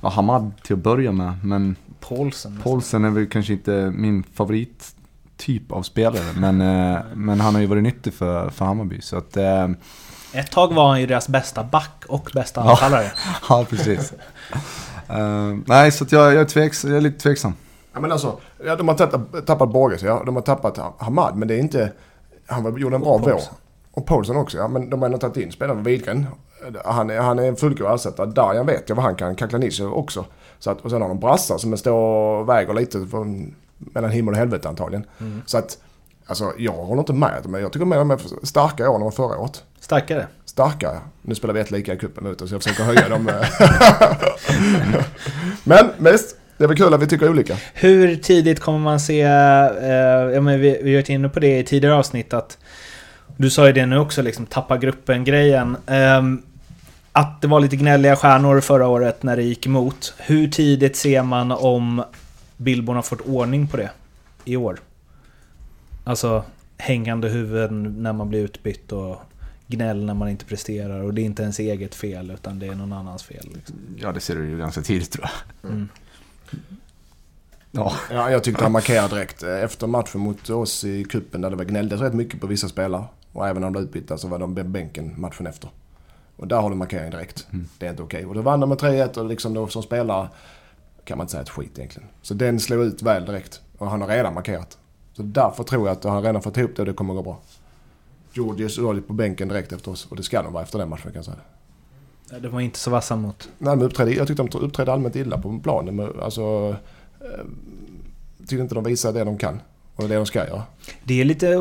ja, 0.00 0.08
Hamad 0.08 0.52
till 0.62 0.72
att 0.76 0.82
börja 0.82 1.12
med, 1.12 1.44
men 1.44 1.76
Paulsen. 2.00 2.60
Paulsen 2.62 3.04
är 3.04 3.10
väl 3.10 3.26
kanske 3.26 3.52
inte 3.52 3.92
min 3.96 4.22
favorittyp 4.34 5.72
av 5.72 5.82
spelare. 5.82 6.32
Men, 6.36 6.60
eh, 6.60 7.00
men 7.14 7.40
han 7.40 7.54
har 7.54 7.60
ju 7.60 7.66
varit 7.66 7.82
nyttig 7.82 8.14
för, 8.14 8.50
för 8.50 8.64
Hammarby. 8.64 9.00
Så 9.00 9.16
att, 9.18 9.36
eh, 9.36 9.68
Ett 10.32 10.50
tag 10.50 10.74
var 10.74 10.88
han 10.88 11.00
ju 11.00 11.06
deras 11.06 11.28
bästa 11.28 11.64
back 11.64 12.04
och 12.08 12.30
bästa 12.34 12.60
anfallare. 12.62 13.12
ja 13.48 13.66
precis. 13.70 14.12
Eh, 15.08 15.56
nej, 15.66 15.92
så 15.92 16.04
jag, 16.08 16.34
jag, 16.34 16.40
är 16.40 16.44
tveks, 16.44 16.84
jag 16.84 16.96
är 16.96 17.00
lite 17.00 17.18
tveksam. 17.18 17.54
Ja, 17.92 18.00
men 18.00 18.12
alltså, 18.12 18.40
ja, 18.64 18.76
de 18.76 18.88
har 18.88 18.94
tappat, 18.94 19.46
tappat 19.46 19.72
Borges, 19.72 20.02
ja. 20.02 20.22
De 20.26 20.34
har 20.34 20.42
tappat 20.42 20.78
Hamad, 20.98 21.36
men 21.36 21.48
det 21.48 21.54
är 21.54 21.58
inte... 21.58 21.92
Han 22.46 22.76
gjorde 22.76 22.96
en 22.96 23.02
bra 23.02 23.18
vår. 23.18 23.40
Och 23.92 24.06
Paulsen 24.06 24.36
också, 24.36 24.56
ja. 24.56 24.68
Men 24.68 24.90
de 24.90 25.02
har 25.02 25.06
ändå 25.06 25.18
tagit 25.18 25.36
in 25.36 25.52
spelare. 25.52 25.78
Widgren, 25.82 26.26
han 26.84 27.10
är, 27.10 27.20
han 27.20 27.38
är 27.38 27.42
en 27.48 27.56
fullgod 27.56 27.94
ersättare. 27.94 28.26
Darjan 28.26 28.66
vet 28.66 28.88
jag 28.88 28.96
vad 28.96 29.04
han 29.04 29.14
kan. 29.14 29.36
Kaklanic 29.36 29.80
också. 29.80 30.24
Så 30.58 30.70
att, 30.70 30.80
och 30.80 30.90
sen 30.90 31.02
har 31.02 31.08
de 31.08 31.20
brassar 31.20 31.58
som 31.58 31.76
står 31.76 31.92
och 31.92 32.48
väger 32.48 32.74
lite 32.74 33.06
från, 33.06 33.54
mellan 33.78 34.10
himmel 34.10 34.34
och 34.34 34.38
helvete 34.38 34.68
antagligen. 34.68 35.06
Så 35.46 35.58
att, 35.58 35.78
alltså 36.26 36.52
jag 36.58 36.72
håller 36.72 37.00
inte 37.00 37.12
med. 37.12 37.46
Men 37.46 37.60
jag 37.60 37.72
tycker 37.72 37.86
mer 37.86 37.96
de 37.96 38.10
är 38.10 38.46
starka 38.46 38.84
i 38.84 38.86
år 38.86 39.06
än 39.06 39.12
förra 39.12 39.38
året. 39.38 39.62
Starkare. 39.80 40.26
Starkare. 40.44 40.98
Nu 41.22 41.34
spelar 41.34 41.54
vi 41.54 41.60
ett 41.60 41.70
lika 41.70 41.94
i 41.94 41.96
cupen 41.96 42.26
ute 42.26 42.48
så 42.48 42.54
jag 42.54 42.62
försöker 42.62 42.84
höja 42.84 43.08
dem. 43.08 43.24
men 45.64 45.90
mest, 45.98 46.36
det 46.58 46.64
är 46.64 46.68
väl 46.68 46.76
kul 46.76 46.94
att 46.94 47.02
vi 47.02 47.06
tycker 47.06 47.28
olika. 47.28 47.56
Hur 47.74 48.16
tidigt 48.16 48.60
kommer 48.60 48.78
man 48.78 49.00
se... 49.00 49.20
Eh, 49.20 49.28
ja, 50.34 50.40
men 50.40 50.60
vi, 50.60 50.80
vi 50.82 50.90
har 50.90 50.98
varit 50.98 51.08
inne 51.08 51.28
på 51.28 51.40
det 51.40 51.58
i 51.58 51.64
tidigare 51.64 51.94
avsnitt 51.94 52.34
att... 52.34 52.58
Du 53.36 53.50
sa 53.50 53.66
ju 53.66 53.72
det 53.72 53.86
nu 53.86 53.98
också, 53.98 54.22
liksom 54.22 54.46
tappa 54.46 54.76
gruppen-grejen. 54.76 55.76
Ehm, 55.86 56.42
att 57.12 57.42
det 57.42 57.48
var 57.48 57.60
lite 57.60 57.76
gnälliga 57.76 58.16
stjärnor 58.16 58.60
förra 58.60 58.86
året 58.86 59.22
när 59.22 59.36
det 59.36 59.42
gick 59.42 59.66
emot. 59.66 60.14
Hur 60.18 60.48
tidigt 60.48 60.96
ser 60.96 61.22
man 61.22 61.52
om 61.52 62.04
Billborn 62.56 62.96
har 62.96 63.02
fått 63.02 63.20
ordning 63.20 63.68
på 63.68 63.76
det 63.76 63.90
i 64.44 64.56
år? 64.56 64.78
Alltså 66.04 66.44
hängande 66.76 67.28
huvuden 67.28 68.02
när 68.02 68.12
man 68.12 68.28
blir 68.28 68.40
utbytt 68.44 68.92
och 68.92 69.16
gnäll 69.66 70.04
när 70.04 70.14
man 70.14 70.28
inte 70.28 70.44
presterar 70.44 71.02
och 71.02 71.14
det 71.14 71.20
är 71.20 71.24
inte 71.24 71.42
ens 71.42 71.58
eget 71.58 71.94
fel 71.94 72.30
utan 72.30 72.58
det 72.58 72.66
är 72.66 72.74
någon 72.74 72.92
annans 72.92 73.22
fel. 73.22 73.50
Liksom. 73.54 73.76
Ja, 73.96 74.12
det 74.12 74.20
ser 74.20 74.34
du 74.34 74.48
ju 74.48 74.58
ganska 74.58 74.82
tidigt 74.82 75.10
tror 75.10 75.28
jag. 75.62 75.70
Mm. 75.70 75.88
Ja, 77.70 77.92
Ja, 78.10 78.30
jag 78.30 78.44
tyckte 78.44 78.62
han 78.62 78.72
markerade 78.72 79.14
direkt. 79.14 79.42
Efter 79.42 79.86
matchen 79.86 80.20
mot 80.20 80.50
oss 80.50 80.84
i 80.84 81.04
kuppen 81.04 81.40
där 81.40 81.50
det 81.50 81.56
var 81.56 81.64
gnälldes 81.64 82.00
rätt 82.00 82.14
mycket 82.14 82.40
på 82.40 82.46
vissa 82.46 82.68
spelare. 82.68 83.04
Och 83.32 83.48
även 83.48 83.60
när 83.60 83.66
de 83.66 83.72
blev 83.72 83.84
utbytta 83.84 84.18
så 84.18 84.28
var 84.28 84.38
de 84.38 84.54
på 84.54 84.64
bänken 84.64 85.14
matchen 85.16 85.46
efter. 85.46 85.70
Och 86.36 86.48
där 86.48 86.56
har 86.56 86.70
du 86.70 86.76
markering 86.76 87.10
direkt. 87.10 87.46
Det 87.78 87.86
är 87.86 87.90
inte 87.90 88.02
okej. 88.02 88.26
Och 88.26 88.34
då 88.34 88.42
vann 88.42 88.60
de 88.60 88.68
med 88.68 88.78
3-1 88.78 89.18
och 89.18 89.26
liksom 89.26 89.54
då 89.54 89.68
som 89.68 89.82
spelare 89.82 90.28
kan 91.04 91.18
man 91.18 91.24
inte 91.24 91.32
säga 91.32 91.42
ett 91.42 91.48
skit 91.48 91.78
egentligen. 91.78 92.08
Så 92.22 92.34
den 92.34 92.60
slog 92.60 92.84
ut 92.84 93.02
väl 93.02 93.24
direkt. 93.24 93.60
Och 93.78 93.90
han 93.90 94.00
har 94.00 94.08
redan 94.08 94.34
markerat. 94.34 94.78
Så 95.16 95.22
därför 95.22 95.64
tror 95.64 95.88
jag 95.88 95.96
att 95.96 96.04
han 96.04 96.22
redan 96.22 96.42
fått 96.42 96.56
ihop 96.56 96.70
det 96.76 96.82
och 96.82 96.86
det 96.86 96.92
kommer 96.92 97.14
gå 97.14 97.22
bra. 97.22 97.40
Georgius 98.32 98.78
var 98.78 99.00
på 99.00 99.12
bänken 99.12 99.48
direkt 99.48 99.72
efter 99.72 99.90
oss 99.90 100.06
och 100.10 100.16
det 100.16 100.22
ska 100.22 100.42
de 100.42 100.52
vara 100.52 100.62
efter 100.62 100.78
den 100.78 100.88
matchen 100.88 101.02
kan 101.02 101.14
jag 101.14 101.24
säga. 101.24 102.40
Det 102.40 102.48
var 102.48 102.60
inte 102.60 102.78
så 102.78 102.90
vassa 102.90 103.16
mot... 103.16 103.48
Nej, 103.58 103.76
de 103.76 103.84
uppträdde, 103.84 104.12
jag 104.14 104.26
tyckte 104.26 104.42
de 104.42 104.58
uppträdde 104.58 104.92
allmänt 104.92 105.16
illa 105.16 105.38
på 105.38 105.60
planen. 105.62 105.96
Men 105.96 106.20
Alltså, 106.20 106.76
eh, 107.20 107.44
tyckte 108.38 108.56
inte 108.56 108.74
de 108.74 108.84
visade 108.84 109.18
det 109.18 109.24
de 109.24 109.38
kan 109.38 109.60
och 109.96 110.08
det 110.08 110.14
de 110.14 110.26
ska 110.26 110.46
göra. 110.46 110.62
Det 111.04 111.20
är 111.20 111.24
lite... 111.24 111.54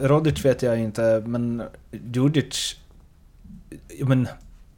Rodic 0.00 0.44
vet 0.44 0.62
jag 0.62 0.78
inte, 0.78 1.22
men 1.26 1.62
Djurdjic... 1.90 2.76
Men 4.00 4.28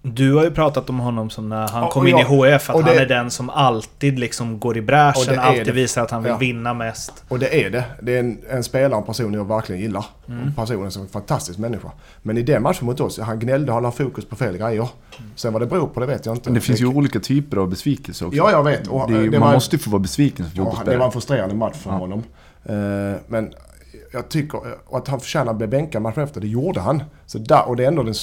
du 0.02 0.34
har 0.34 0.44
ju 0.44 0.50
pratat 0.50 0.90
om 0.90 0.98
honom 0.98 1.30
som 1.30 1.48
när 1.48 1.68
han 1.68 1.82
Ja, 1.82 1.90
kom 1.90 2.02
och 2.02 2.08
in 2.08 2.16
jag- 2.16 2.20
i 2.48 2.52
HF, 2.52 2.70
att 2.70 2.76
och 2.76 2.82
han 2.82 2.94
det- 2.96 3.02
är 3.02 3.06
den 3.06 3.30
som 3.30 3.50
alltid 3.50 4.18
liksom 4.18 4.60
går 4.60 4.76
i 4.76 4.80
Och 4.80 4.84
bräschen, 4.84 5.34
det 5.34 5.40
alltid 5.40 5.66
det. 5.66 5.72
visar 5.72 6.02
att 6.02 6.10
han 6.10 6.22
vill 6.22 6.30
Ja. 6.32 6.36
vinna 6.38 6.74
mest. 6.74 7.24
Och 7.28 7.38
det 7.38 7.64
är 7.64 7.70
det. 7.70 7.84
Det 8.02 8.14
är 8.16 8.20
en, 8.20 8.38
en 8.50 8.64
spelare, 8.64 8.98
en 9.00 9.06
person 9.06 9.34
jag 9.34 9.48
verkligen 9.48 9.82
gillar. 9.82 10.04
Mm. 10.28 10.40
En 10.46 10.54
person 10.54 10.90
som 10.90 11.02
är 11.02 11.06
en 11.06 11.10
fantastisk 11.12 11.58
människa. 11.58 11.88
Men 12.22 12.36
i 12.38 12.42
den 12.42 12.62
matchen 12.62 12.86
mot 12.86 13.00
oss, 13.00 13.18
han 13.18 13.38
gnällde, 13.38 13.72
han 13.72 13.82
la 13.82 13.90
fokus 13.90 14.24
på 14.24 14.36
fel 14.36 14.56
grejer. 14.56 14.88
Sen 15.34 15.52
vad 15.52 15.62
det 15.62 15.66
beror 15.66 15.86
på, 15.86 16.00
det 16.00 16.06
vet 16.06 16.26
jag 16.26 16.34
inte. 16.36 16.48
men 16.50 16.54
det 16.54 16.60
finns 16.60 16.80
ju 16.80 16.86
olika 16.86 17.20
typer 17.20 17.56
av 17.56 17.68
besvikelse 17.68 18.24
också. 18.24 18.36
Ja, 18.36 18.50
jag 18.50 18.64
vet. 18.64 18.86
Och, 18.86 19.10
det 19.12 19.22
det 19.28 19.30
man 19.30 19.40
var- 19.48 19.54
måste 19.54 19.76
ju 19.76 19.80
få 19.82 19.90
vara 19.90 20.02
besviken 20.02 20.46
som 20.46 20.54
Ja, 20.56 20.62
det 20.62 20.64
var 20.64 20.70
fotbollsspelare. 20.70 21.04
en 21.06 21.12
frustrerande 21.12 21.54
match 21.54 21.76
för 21.76 21.90
Ja. 21.90 21.96
honom. 21.96 22.22
Eh, 22.64 23.20
men 23.28 23.52
jag 24.12 24.28
tycker 24.28 24.60
och 24.86 24.98
att 24.98 25.08
han 25.08 25.20
förtjänar 25.20 25.50
att 25.52 25.58
bli 25.58 25.66
bänkad 25.66 26.02
matchen 26.02 26.22
efter, 26.22 26.40
det 26.40 26.46
gjorde 26.48 26.80
han. 26.80 27.02
Så 27.26 27.38
där, 27.38 27.68
och 27.68 27.76
det 27.76 27.84
är 27.84 27.88
ändå 27.88 28.02
den, 28.02 28.14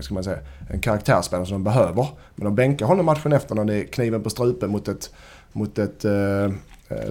ska 0.00 0.14
man 0.14 0.24
säga, 0.24 0.38
en 0.70 0.80
karaktärsspelare 0.80 1.46
som 1.46 1.52
de 1.52 1.64
behöver. 1.64 2.06
Men 2.34 2.44
de 2.44 2.54
bänkar 2.54 2.86
honom 2.86 3.06
matchen 3.06 3.32
efter 3.32 3.54
när 3.54 3.64
det 3.64 3.74
är 3.74 3.84
kniven 3.84 4.22
på 4.22 4.30
strupen 4.30 4.70
mot 4.70 4.88
ett, 4.88 5.10
mot 5.52 5.78
ett 5.78 6.04
uh, 6.04 6.10
uh, 6.10 6.50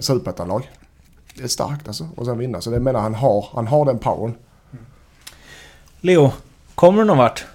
superettanlag. 0.00 0.70
Det 1.34 1.44
är 1.44 1.48
starkt 1.48 1.88
alltså. 1.88 2.08
Och 2.16 2.26
sen 2.26 2.38
vinna. 2.38 2.60
Så 2.60 2.70
det 2.70 2.80
menar 2.80 3.00
han 3.00 3.14
har, 3.14 3.46
han 3.54 3.66
har 3.66 3.84
den 3.84 3.98
powern. 3.98 4.34
Leo, 6.00 6.32
kommer 6.74 6.98
du 6.98 7.04
någon 7.04 7.18
vart? 7.18 7.46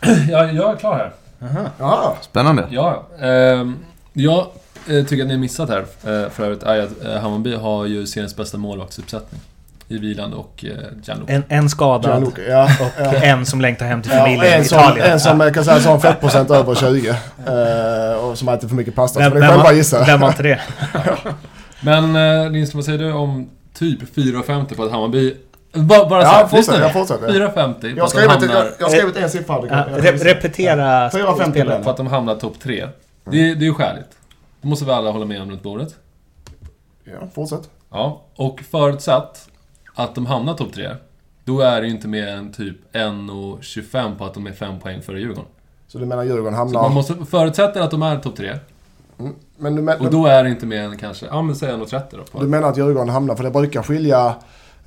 Ja, 0.30 0.44
jag 0.44 0.72
är 0.72 0.76
klar 0.76 0.96
här. 0.96 1.12
Aha. 1.48 1.70
Jaha. 1.78 2.16
Spännande. 2.20 2.68
Ja, 2.70 3.06
ehm, 3.20 3.76
jag 4.12 4.46
eh, 4.88 5.04
tycker 5.04 5.22
att 5.22 5.28
ni 5.28 5.34
har 5.34 5.40
missat 5.40 5.68
här 5.68 5.80
eh, 5.80 6.30
för 6.30 6.44
övrigt 6.44 6.62
är 6.62 6.82
att 6.82 7.04
eh, 7.04 7.16
Hammarby 7.16 7.54
har 7.54 7.86
ju 7.86 8.06
seriens 8.06 8.36
bästa 8.36 8.58
målvaktsuppsättning. 8.58 9.40
I 9.88 9.98
Wieland 9.98 10.34
och 10.34 10.64
eh, 10.64 10.70
Gianluca. 11.02 11.32
En, 11.32 11.44
en 11.48 11.68
skadad 11.70 12.10
Gianluca, 12.10 12.42
ja. 12.42 12.64
och 12.80 13.04
ja. 13.04 13.14
en 13.22 13.46
som 13.46 13.60
längtar 13.60 13.86
hem 13.86 14.02
till 14.02 14.12
Ja, 14.12 14.18
familjen 14.18 14.52
en, 14.54 14.62
i 14.62 14.64
som, 14.64 14.78
Italien. 14.78 15.10
en 15.10 15.20
som 15.20 15.52
kan 15.54 15.64
säga 15.64 15.90
har 15.90 15.98
fettprocent 15.98 16.50
över 16.50 16.74
20. 16.74 17.08
eh, 17.08 18.24
och 18.24 18.38
som 18.38 18.48
äter 18.48 18.68
för 18.68 18.74
mycket 18.76 18.94
pasta. 18.94 19.20
Vem, 19.20 19.32
så 19.32 19.38
det 19.38 19.44
är 19.46 19.50
själva 19.50 19.72
gissa. 19.72 20.04
vem 20.04 20.22
har 20.22 20.28
inte 20.28 20.42
det? 20.42 20.60
Men 21.80 22.16
eh, 22.44 22.50
Lindström, 22.50 22.78
vad 22.78 22.84
säger 22.84 22.98
du 22.98 23.12
om 23.12 23.50
typ 23.74 24.16
4,50 24.16 24.74
på 24.76 24.82
att 24.84 24.90
Hammarby... 24.90 25.36
Bara, 25.72 26.08
bara 26.08 26.22
Ja, 26.22 26.28
så 26.28 26.34
här, 26.34 26.46
fortsätt, 26.46 26.80
jag 26.80 26.92
fortsätter. 26.92 27.26
4,50 27.28 27.94
Jag 27.96 28.04
har 28.04 28.08
skrivit, 28.08 28.52
jag, 28.54 28.66
jag 28.78 28.90
skrivit 28.90 29.16
en 29.16 29.30
siffra. 29.30 29.62
Ja, 29.70 29.84
re, 29.96 30.12
repetera 30.12 31.08
4,50 31.08 31.50
spelet. 31.50 31.84
på 31.84 31.90
att 31.90 31.96
de 31.96 32.06
hamnar 32.06 32.34
topp 32.34 32.54
3. 32.62 32.88
Det, 33.24 33.30
det 33.30 33.40
är 33.40 33.54
ju 33.66 33.74
skäligt. 33.74 34.08
Det 34.62 34.68
måste 34.68 34.84
vi 34.84 34.90
alla 34.90 35.10
hålla 35.10 35.24
med 35.24 35.42
om 35.42 35.50
runt 35.50 35.62
bordet. 35.62 35.94
Ja, 37.04 37.12
fortsätt. 37.34 37.60
Ja, 37.90 38.22
och 38.36 38.60
förutsatt 38.70 39.48
att 39.98 40.14
de 40.14 40.26
hamnar 40.26 40.54
topp 40.54 40.72
3, 40.72 40.90
då 41.44 41.60
är 41.60 41.80
det 41.80 41.86
ju 41.86 41.92
inte 41.92 42.08
mer 42.08 42.26
än 42.26 42.52
typ 42.52 42.76
1,25 42.92 44.18
på 44.18 44.24
att 44.24 44.34
de 44.34 44.46
är 44.46 44.52
5 44.52 44.78
poäng 44.80 45.02
före 45.02 45.20
Djurgården. 45.20 45.44
Så 45.88 45.98
du 45.98 46.06
menar 46.06 46.24
Djurgården 46.24 46.52
Så 46.52 46.58
hamnar... 46.58 46.82
man 46.82 46.94
måste 46.94 47.14
förutsätta 47.14 47.84
att 47.84 47.90
de 47.90 48.02
är 48.02 48.18
topp 48.18 48.36
3, 48.36 48.58
Men 49.56 49.76
du, 49.76 49.82
men, 49.82 50.00
och 50.00 50.10
då 50.10 50.26
är 50.26 50.44
det 50.44 50.50
inte 50.50 50.66
mer 50.66 50.82
än 50.82 50.98
kanske, 50.98 51.26
ja 51.26 51.42
men 51.42 51.56
säg 51.56 51.68
1,30 51.68 52.02
då. 52.10 52.24
På. 52.32 52.40
du 52.40 52.48
menar 52.48 52.68
att 52.68 52.76
Djurgården 52.76 53.08
hamnar, 53.08 53.36
för 53.36 53.44
det 53.44 53.50
brukar 53.50 53.82
skilja 53.82 54.34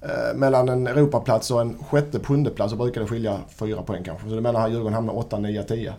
eh, 0.02 0.36
mellan 0.36 0.70
en 0.70 0.88
Europaplats 0.88 1.52
och 1.52 1.62
en 1.62 1.78
sjätte, 1.90 2.20
sjunde 2.20 2.50
plats 2.50 2.72
så 2.72 2.78
brukar 2.78 3.02
det 3.02 3.08
skilja 3.08 3.40
fyra 3.60 3.82
poäng 3.82 4.04
kanske. 4.04 4.30
Så 4.30 4.36
du 4.36 4.42
menar 4.42 4.66
att 4.66 4.72
Djurgården 4.72 4.94
hamnar 4.94 5.18
8, 5.18 5.40
9, 5.40 5.64
10? 5.64 5.94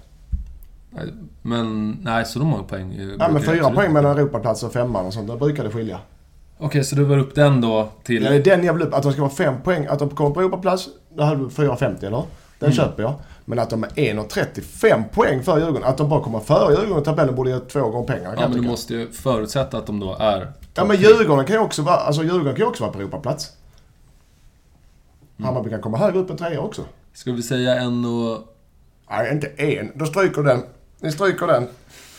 Nej, 0.91 1.05
Men, 1.43 1.99
nej, 2.03 2.25
så 2.25 2.39
de 2.39 2.53
har 2.53 2.63
poäng. 2.63 2.97
Nej 3.19 3.33
men 3.33 3.43
fyra 3.43 3.71
poäng 3.71 3.93
mellan 3.93 4.19
Europaplats 4.19 4.63
och 4.63 4.73
femman 4.73 5.07
och 5.07 5.13
sånt, 5.13 5.29
där 5.29 5.37
brukar 5.37 5.65
det 5.65 5.71
skilja. 5.71 5.99
Okej, 6.65 6.85
så 6.85 6.97
du 6.97 7.05
var 7.05 7.19
upp 7.19 7.35
den 7.35 7.61
då 7.61 7.89
till... 8.03 8.23
Ja, 8.23 8.31
det 8.31 8.37
är 8.37 8.43
den 8.57 8.65
jag 8.65 8.73
vill 8.75 8.83
upp. 8.83 8.95
Att 8.95 9.03
de 9.03 9.13
ska 9.13 9.21
vara 9.23 9.33
fem 9.33 9.55
poäng. 9.65 9.87
Att 9.87 9.99
de 9.99 10.11
kommer 10.11 10.31
på 10.31 10.41
Europaplats, 10.41 10.89
det 11.17 11.25
hade 11.25 11.41
du 11.41 11.49
4,50 11.49 12.07
eller? 12.07 12.11
Den 12.59 12.73
Mm. 12.73 12.73
köper 12.73 13.03
jag. 13.03 13.15
Men 13.45 13.59
att 13.59 13.71
de 13.71 13.85
är 13.85 13.89
1,35 13.89 15.05
poäng 15.13 15.43
för 15.43 15.59
Djurgården. 15.59 15.85
Att 15.85 15.99
de 15.99 16.09
bara 16.09 16.23
kommer 16.23 16.41
före 16.41 16.75
Djurgården 16.75 17.03
i 17.03 17.05
tabellen 17.05 17.35
borde 17.35 17.51
ge 17.51 17.59
två 17.59 17.81
gånger 17.91 18.07
pengarna 18.07 18.35
Ja, 18.41 18.49
men 18.49 18.63
du 18.63 18.69
måste 18.69 18.95
ju 18.95 19.13
förutsätta 19.13 19.79
att 19.79 19.87
de 19.87 20.01
då 20.01 20.17
är... 20.21 20.53
Ja 20.75 20.85
men. 20.85 20.97
Djurgården 20.97 21.45
kan 21.45 21.57
ju 21.57 21.63
också 21.63 21.83
vara, 21.83 21.97
alltså 21.97 22.23
Djurgården 22.23 22.55
kan 22.55 22.65
ju 22.65 22.65
också 22.69 22.83
vara 22.85 22.93
på 22.93 22.99
Europaplats. 22.99 23.51
Mm. 25.39 25.47
Hammarby 25.49 25.71
kan 25.71 25.81
komma 25.81 25.99
högre 25.99 26.19
upp 26.19 26.31
än 26.31 26.37
trea 26.37 26.61
också. 26.61 26.83
Ska 27.15 27.33
vi 27.33 27.43
säga 27.43 27.75
en 27.81 28.05
och... 28.05 28.39
Nej, 29.11 29.33
inte 29.33 29.47
en. 29.47 29.91
Då 29.95 30.07
stryker 30.07 30.43
den. 30.43 30.63
Ni 31.01 31.13
stryker 31.13 31.47
den. 31.47 31.69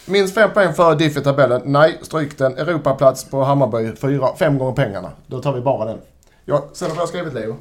Minst 0.05 0.33
fem 0.33 0.53
poäng 0.53 0.73
för 0.73 0.95
diff 0.95 1.17
i 1.17 1.21
tabellen. 1.21 1.61
Nej, 1.65 1.99
stryk 2.01 2.37
den. 2.37 2.57
Europaplats 2.57 3.29
på 3.29 3.43
Hammarby. 3.43 3.95
Fyra, 3.95 4.35
fem 4.39 4.57
gånger 4.57 4.73
pengarna. 4.73 5.11
Då 5.27 5.41
tar 5.41 5.53
vi 5.53 5.61
bara 5.61 5.85
den. 5.85 5.97
Ja, 6.45 6.65
sen 6.73 6.91
har 6.91 6.97
jag 6.97 7.09
skrivit 7.09 7.33
Leo. 7.33 7.55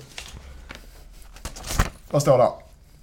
Vad 2.11 2.23
står 2.23 2.39
där? 2.39 2.49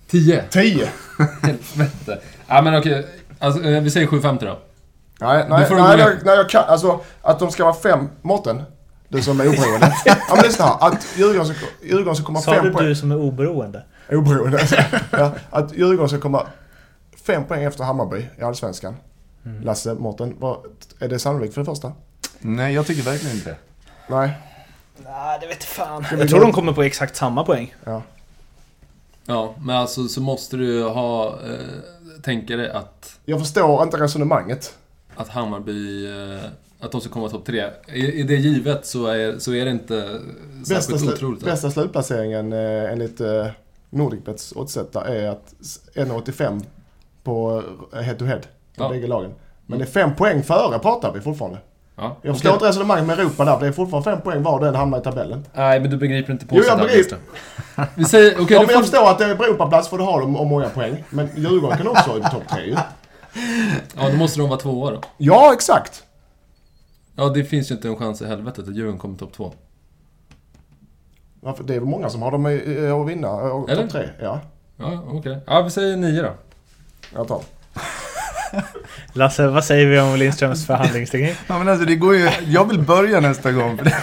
10! 0.08 0.44
10. 0.50 0.90
Helvete. 1.42 2.20
Ja, 2.48 2.62
men 2.62 2.80
okej. 2.80 3.08
Alltså, 3.40 3.64
eh, 3.64 3.82
vi 3.82 3.92
säger 3.92 4.08
750 4.08 4.46
då. 4.46 4.58
Nej, 5.22 5.46
nej, 5.50 5.66
du 5.70 5.76
nej, 5.76 5.84
nej, 5.84 5.98
ner. 5.98 6.20
nej, 6.26 6.36
jag 6.36 6.50
kan, 6.50 6.64
alltså 6.68 7.00
att 7.22 7.40
de 7.40 7.52
ska 7.52 7.64
vara 7.64 7.74
fem, 7.74 8.10
Mårten. 8.22 8.64
Du 9.08 9.22
som 9.22 9.40
är 9.40 9.48
oberoende. 9.48 9.94
ja 10.06 10.16
men 10.36 10.44
lyssna 10.44 10.66
här. 10.66 10.88
Att 10.88 11.08
Djurgården 11.18 11.46
ska, 11.46 11.66
Djurgården 11.82 12.16
ska 12.16 12.26
komma 12.26 12.40
Sa 12.42 12.54
fem 12.54 12.66
du 12.66 12.72
poäng. 12.72 12.86
du 12.86 12.96
som 12.96 13.12
är 13.12 13.18
oberoende? 13.18 13.84
Oberoende. 14.12 14.68
ja, 15.12 15.32
att 15.50 15.74
Djurgården 15.74 16.10
ska 16.10 16.20
komma 16.20 16.48
fem 17.26 17.44
poäng 17.46 17.64
efter 17.64 17.84
Hammarby 17.84 18.30
i 18.38 18.42
Allsvenskan. 18.42 18.96
Mm. 19.46 19.62
Lasse, 19.64 19.94
Mårten, 19.94 20.36
är 21.00 21.08
det 21.08 21.20
sannolikt 21.20 21.54
för 21.54 21.62
det 21.62 21.66
första? 21.66 21.94
Nej, 22.40 22.74
jag 22.74 22.88
tycker 22.88 23.04
verkligen 23.04 23.36
inte 23.36 23.50
det. 23.50 23.58
Nej. 24.08 24.32
Nej, 25.04 25.38
det 25.42 25.48
vet 25.48 25.64
fan. 25.64 26.06
Jag 26.12 26.30
tror 26.30 26.40
de 26.42 26.52
kommer 26.52 26.74
på 26.74 26.84
exakt 26.84 27.16
samma 27.16 27.44
poäng. 27.44 27.76
Ja. 27.84 28.02
Ja, 29.26 29.56
men 29.62 29.76
alltså 29.76 30.08
så 30.08 30.22
måste 30.22 30.58
du 30.58 30.84
ha... 30.84 31.28
Eh, 31.28 32.22
tänka 32.24 32.56
dig 32.58 32.70
att, 32.72 33.20
Jag 33.26 33.40
förstår 33.40 33.84
inte 33.84 33.98
resonemanget. 33.98 34.78
att 35.16 35.30
Hammarby... 35.30 36.08
Eh, 36.36 36.40
att 36.82 36.92
de 36.92 37.02
ska 37.02 37.10
komma 37.10 37.30
topp 37.30 37.46
tre. 37.46 37.60
Är, 37.88 38.16
är 38.20 38.24
det 38.24 38.36
givet 38.36 38.86
så 38.86 39.06
är, 39.08 39.40
så 39.40 39.54
är 39.54 39.66
det 39.66 39.72
inte 39.72 40.20
Bästa, 40.60 40.82
särskilt 40.82 41.14
otroligt. 41.14 41.44
bästa 41.46 41.72
slutplaceringen 41.72 42.54
eh, 42.54 42.92
enligt 42.92 43.22
eh, 43.22 43.48
Nordicbets 43.90 44.54
oddsättare 44.56 45.18
är 45.26 45.30
att 45.30 45.54
s- 45.62 45.80
1,85 45.96 46.64
på 47.24 47.64
eh, 47.94 48.00
head 48.00 48.16
På 48.80 48.86
Ja. 48.86 48.90
bägge 48.90 49.08
lagen. 49.08 49.32
Men 49.66 49.80
det 49.80 49.86
är 49.86 49.90
fem 49.90 50.16
poäng 50.16 50.44
före 50.44 50.80
pratar 50.80 51.14
vi 51.14 51.22
fortfarande. 51.22 51.58
Ja, 51.96 52.16
Jag 52.22 52.36
förstår 52.36 52.50
okej. 52.50 52.56
inte 52.56 52.66
resonemanget 52.68 53.06
med 53.08 53.20
Europa 53.20 53.46
där. 53.46 53.60
Det 53.60 53.68
är 53.68 53.72
fortfarande 53.72 54.12
fem 54.12 54.22
poäng 54.22 54.44
var 54.44 54.60
den 54.62 54.76
hamnar 54.76 55.00
i 55.00 55.02
tabellen. 55.02 55.46
Nej, 55.54 55.80
men 55.80 55.92
du 55.92 55.98
begriper 55.98 56.34
inte 56.34 56.46
på 56.46 56.56
Jo, 56.58 56.64
jag 56.68 56.78
begriper. 56.80 57.18
Vi 57.96 58.06
säger... 58.06 58.34
Okej, 58.34 58.46
ja, 58.50 58.60
du 58.60 58.66
men 58.66 58.74
jag 58.74 58.74
får... 58.74 58.82
förstår 58.82 59.10
att 59.12 59.18
det 59.18 59.26
är 59.26 59.36
på 59.36 59.44
Europaplats 59.44 59.88
för 59.90 59.98
då 59.98 60.04
har 60.04 60.20
de 60.22 60.36
om 60.38 60.48
många 60.48 60.70
poäng. 60.70 61.04
Men 61.10 61.30
Djurgården 61.36 61.78
kan 61.78 61.88
också 61.88 62.10
vara 62.10 62.20
i 62.20 62.32
topp 62.32 62.44
tre 62.50 62.66
ju. 62.66 62.76
Ja, 63.98 64.10
då 64.12 64.18
måste 64.18 64.40
de 64.40 64.50
vara 64.50 64.60
tvåa 64.60 64.92
då. 64.92 65.02
Ja, 65.18 65.54
exakt. 65.54 66.04
Ja, 67.16 67.30
det 67.30 67.44
finns 67.44 67.72
ju 67.72 67.76
inte 67.76 67.88
en 67.88 67.96
chans 67.96 68.22
i 68.22 68.26
helvetet 68.26 68.68
att 68.68 68.76
Djurgården 68.76 69.00
kommer 69.00 69.18
topp 69.18 69.34
två. 69.34 69.54
Varför? 71.42 71.64
Det 71.64 71.76
är 71.76 71.80
väl 71.80 71.90
många 71.90 72.10
som 72.10 72.22
har 72.22 72.32
dem 72.32 72.46
att 73.02 73.08
vinna. 73.10 73.28
eh? 73.28 73.76
Topp 73.78 73.90
tre. 73.90 74.10
Ja, 74.22 74.40
Ja, 74.78 75.04
okej. 75.12 75.40
Ja, 75.48 75.62
vi 75.62 75.70
säger 75.70 75.98
nio 75.98 76.22
då. 76.22 76.30
jag 77.16 77.28
tar. 77.28 77.42
Lasse, 79.14 79.48
vad 79.48 79.64
säger 79.66 79.86
vi 79.86 80.00
om 80.00 80.16
Lindströms 80.16 80.66
förhandlingsteknik? 80.68 81.36
Ja 81.48 81.58
men 81.60 81.70
alltså 81.70 81.86
det 81.86 81.96
går 81.96 82.16
ju, 82.16 82.30
jag 82.48 82.70
vill 82.70 82.80
börja 82.80 83.20
nästa 83.20 83.52
gång 83.52 83.78
för 83.78 83.86
det, 83.86 83.96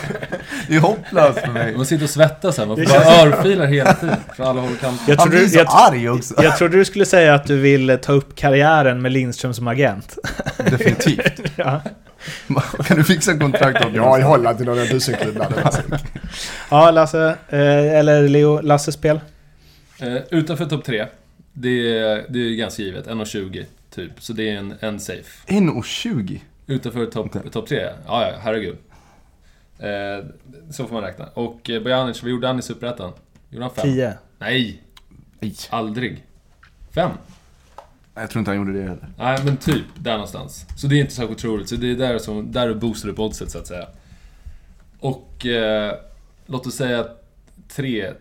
det 0.68 0.76
är 0.76 0.80
hopplöst 0.80 1.38
för 1.38 1.48
mig. 1.52 1.76
Man 1.76 1.86
sitter 1.86 2.04
och 2.04 2.10
svettas 2.10 2.58
här, 2.58 2.66
man 2.66 2.76
får 2.76 2.84
bara 2.84 3.30
örfilar 3.30 3.66
hela 3.66 3.94
tiden. 3.94 4.16
Från 4.36 4.46
alla 4.46 4.60
håll 4.60 4.70
och 4.72 4.80
kanter. 4.80 5.04
Jag 5.12 5.16
Han 5.16 5.30
blir 5.30 5.46
så 5.46 5.58
jag, 5.58 5.66
arg 5.70 6.08
också. 6.10 6.34
jag 6.42 6.56
trodde 6.58 6.76
du 6.76 6.84
skulle 6.84 7.06
säga 7.06 7.34
att 7.34 7.46
du 7.46 7.56
vill 7.60 7.98
ta 8.02 8.12
upp 8.12 8.34
karriären 8.36 9.02
med 9.02 9.12
Lindström 9.12 9.54
som 9.54 9.68
agent. 9.68 10.18
Definitivt. 10.70 11.42
ja. 11.56 11.80
Kan 12.84 12.96
du 12.96 13.04
fixa 13.04 13.38
kontrakt 13.38 13.84
åt 13.84 13.92
mig? 13.92 13.96
Ja, 13.96 14.18
i 14.18 14.22
Holland 14.22 14.56
till 14.56 14.66
det 14.66 14.72
var- 14.72 15.74
ja, 16.70 16.90
Lasse. 16.90 17.36
Eh, 17.48 17.94
eller 17.98 18.28
Leo. 18.28 18.60
Lasses 18.60 18.94
spel. 18.94 19.20
Eh, 20.00 20.16
utanför 20.30 20.64
topp 20.66 20.84
tre, 20.84 21.06
det 21.52 21.98
är, 21.98 22.24
det 22.28 22.38
är 22.38 22.56
ganska 22.56 22.82
givet. 22.82 23.06
1,20 23.06 23.64
typ. 23.96 24.22
Så 24.22 24.32
det 24.32 24.50
är 24.50 24.56
en, 24.56 24.74
en 24.80 25.00
safe. 25.00 25.46
1,20? 25.46 26.40
Utanför 26.66 27.06
topp 27.06 27.52
top 27.52 27.68
tre? 27.68 27.88
Ja, 28.06 28.28
ja, 28.30 28.38
herregud. 28.40 28.76
Eh, 29.78 30.24
så 30.70 30.86
får 30.86 30.94
man 30.94 31.02
räkna. 31.02 31.26
Och 31.26 31.70
eh, 31.70 31.82
Bojanic, 31.82 32.22
vad 32.22 32.30
gjorde 32.30 32.46
han 32.46 32.58
i 32.58 32.62
Superettan? 32.62 33.12
Gjorde 33.50 33.64
han 33.64 33.74
fem? 33.74 33.84
10. 33.84 34.14
Nej, 34.38 34.82
Nej. 35.40 35.54
aldrig. 35.70 36.24
Fem? 36.94 37.10
Jag 38.14 38.30
tror 38.30 38.38
inte 38.38 38.50
han 38.50 38.58
gjorde 38.58 38.72
det 38.72 38.82
heller. 38.82 39.08
Nej, 39.18 39.38
men 39.44 39.56
typ 39.56 39.84
där 39.94 40.12
någonstans. 40.12 40.66
Så 40.76 40.86
det 40.86 40.96
är 40.96 41.00
inte 41.00 41.12
särskilt 41.12 41.38
troligt. 41.40 41.68
Så 41.68 41.76
det 41.76 41.90
är 41.90 41.94
där, 41.94 42.18
som, 42.18 42.52
där 42.52 42.68
du 42.68 42.74
boostar 42.74 43.08
upp 43.08 43.18
oddset, 43.18 43.50
så 43.50 43.58
att 43.58 43.66
säga. 43.66 43.88
Och 45.00 45.46
eh, 45.46 45.94
låt 46.46 46.66
oss 46.66 46.74
säga 46.74 47.06
tre, 47.68 48.12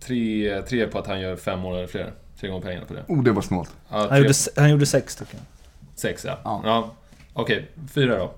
tre, 0.00 0.62
tre 0.62 0.86
på 0.86 0.98
att 0.98 1.06
han 1.06 1.20
gör 1.20 1.36
fem 1.36 1.58
mål 1.58 1.76
eller 1.76 1.86
fler. 1.86 2.12
Tre 2.44 2.50
gånger 2.50 2.62
pengarna 2.66 2.86
på 2.86 2.94
det. 2.94 3.04
Oh, 3.08 3.22
det 3.22 3.32
var 3.32 3.42
snålt. 3.42 3.70
Ja, 3.90 4.06
Han 4.10 4.18
gjorde, 4.18 4.34
han 4.56 4.70
gjorde 4.70 4.86
sex 4.86 5.12
stycken. 5.12 5.40
sex 5.94 6.24
ja. 6.24 6.38
Ja. 6.44 6.60
ja. 6.64 6.90
Okej, 7.32 7.70
fyra 7.94 8.18
då. 8.18 8.34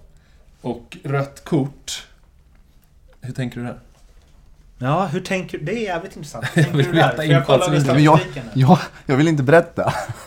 Och 0.60 0.96
rött 1.04 1.44
kort. 1.44 2.06
Hur 3.20 3.32
tänker 3.32 3.60
du 3.60 3.66
där? 3.66 3.78
Ja, 4.78 5.06
hur 5.06 5.20
tänker 5.20 5.58
du? 5.58 5.64
Det 5.64 5.72
är 5.72 5.82
jävligt 5.82 6.16
intressant. 6.16 6.44
Hur 6.54 6.62
Jag 6.62 6.64
tänker 6.64 6.76
vill 6.76 6.86
du 6.86 6.92
veta 6.92 7.24
jag 7.24 7.40
infallsvinkeln. 7.40 7.94
Men 7.94 8.04
jag- 8.04 8.18
statistiken? 8.18 8.50
nu? 8.54 8.60
Ja, 8.62 8.78
jag 9.06 9.16
vill 9.16 9.28
inte 9.28 9.42
berätta. 9.42 9.92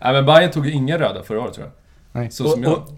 Nej 0.00 0.12
men 0.12 0.26
Bayern 0.26 0.50
tog 0.50 0.66
ju 0.66 0.72
inga 0.72 0.98
röda 0.98 1.22
förra 1.22 1.40
året 1.40 1.54
tror 1.54 1.66
jag. 1.66 1.72
Nej. 2.20 2.30
Så 2.30 2.48
som 2.48 2.60
Och, 2.64 2.66
jag. 2.70 2.78
och, 2.78 2.88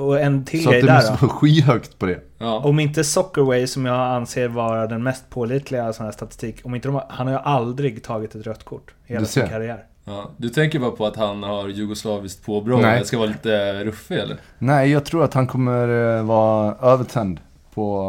och 0.00 0.20
en 0.20 0.44
till 0.44 0.64
Så 0.64 0.70
grej 0.70 0.80
att 0.80 0.86
det 0.86 0.92
där 0.92 0.96
måste 0.96 1.16
då. 1.20 1.26
vara 1.26 1.36
skyhögt 1.38 1.98
på 1.98 2.06
det. 2.06 2.20
Ja. 2.38 2.58
Om 2.58 2.80
inte 2.80 3.04
Soccerway, 3.04 3.66
som 3.66 3.86
jag 3.86 3.96
anser 4.16 4.48
vara 4.48 4.86
den 4.86 5.02
mest 5.02 5.30
pålitliga 5.30 5.92
sån 5.92 6.04
här 6.06 6.12
statistik, 6.12 6.60
om 6.64 6.74
inte 6.74 6.88
de 6.88 6.94
har, 6.94 7.04
han 7.08 7.26
har 7.26 7.34
ju 7.34 7.40
aldrig 7.40 8.02
tagit 8.04 8.34
ett 8.34 8.46
rött 8.46 8.64
kort 8.64 8.94
i 9.06 9.12
hela 9.12 9.20
Du 9.20 9.26
sin 9.26 9.42
ser. 9.42 9.48
karriär. 9.50 9.84
ja. 10.04 10.30
Du 10.36 10.48
tänker 10.48 10.78
bara 10.78 10.90
på 10.90 11.06
att 11.06 11.16
han 11.16 11.42
har 11.42 11.68
jugoslaviskt 11.68 12.46
påbrå 12.46 12.78
Nej. 12.78 12.96
Jag 12.96 13.06
ska 13.06 13.18
vara 13.18 13.28
lite 13.28 13.84
ruffig 13.84 14.14
eller? 14.18 14.36
Nej, 14.58 14.90
jag 14.90 15.04
tror 15.04 15.24
att 15.24 15.34
han 15.34 15.46
kommer 15.46 16.16
eh, 16.18 16.22
vara 16.24 16.74
övertänd 16.92 17.40
på 17.74 18.06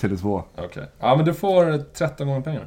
eh, 0.00 0.04
Tele2. 0.08 0.42
Okej. 0.58 0.84
Ja 1.00 1.16
men 1.16 1.24
du 1.24 1.34
får 1.34 1.94
13 1.94 2.26
gånger 2.26 2.40
pengarna. 2.40 2.66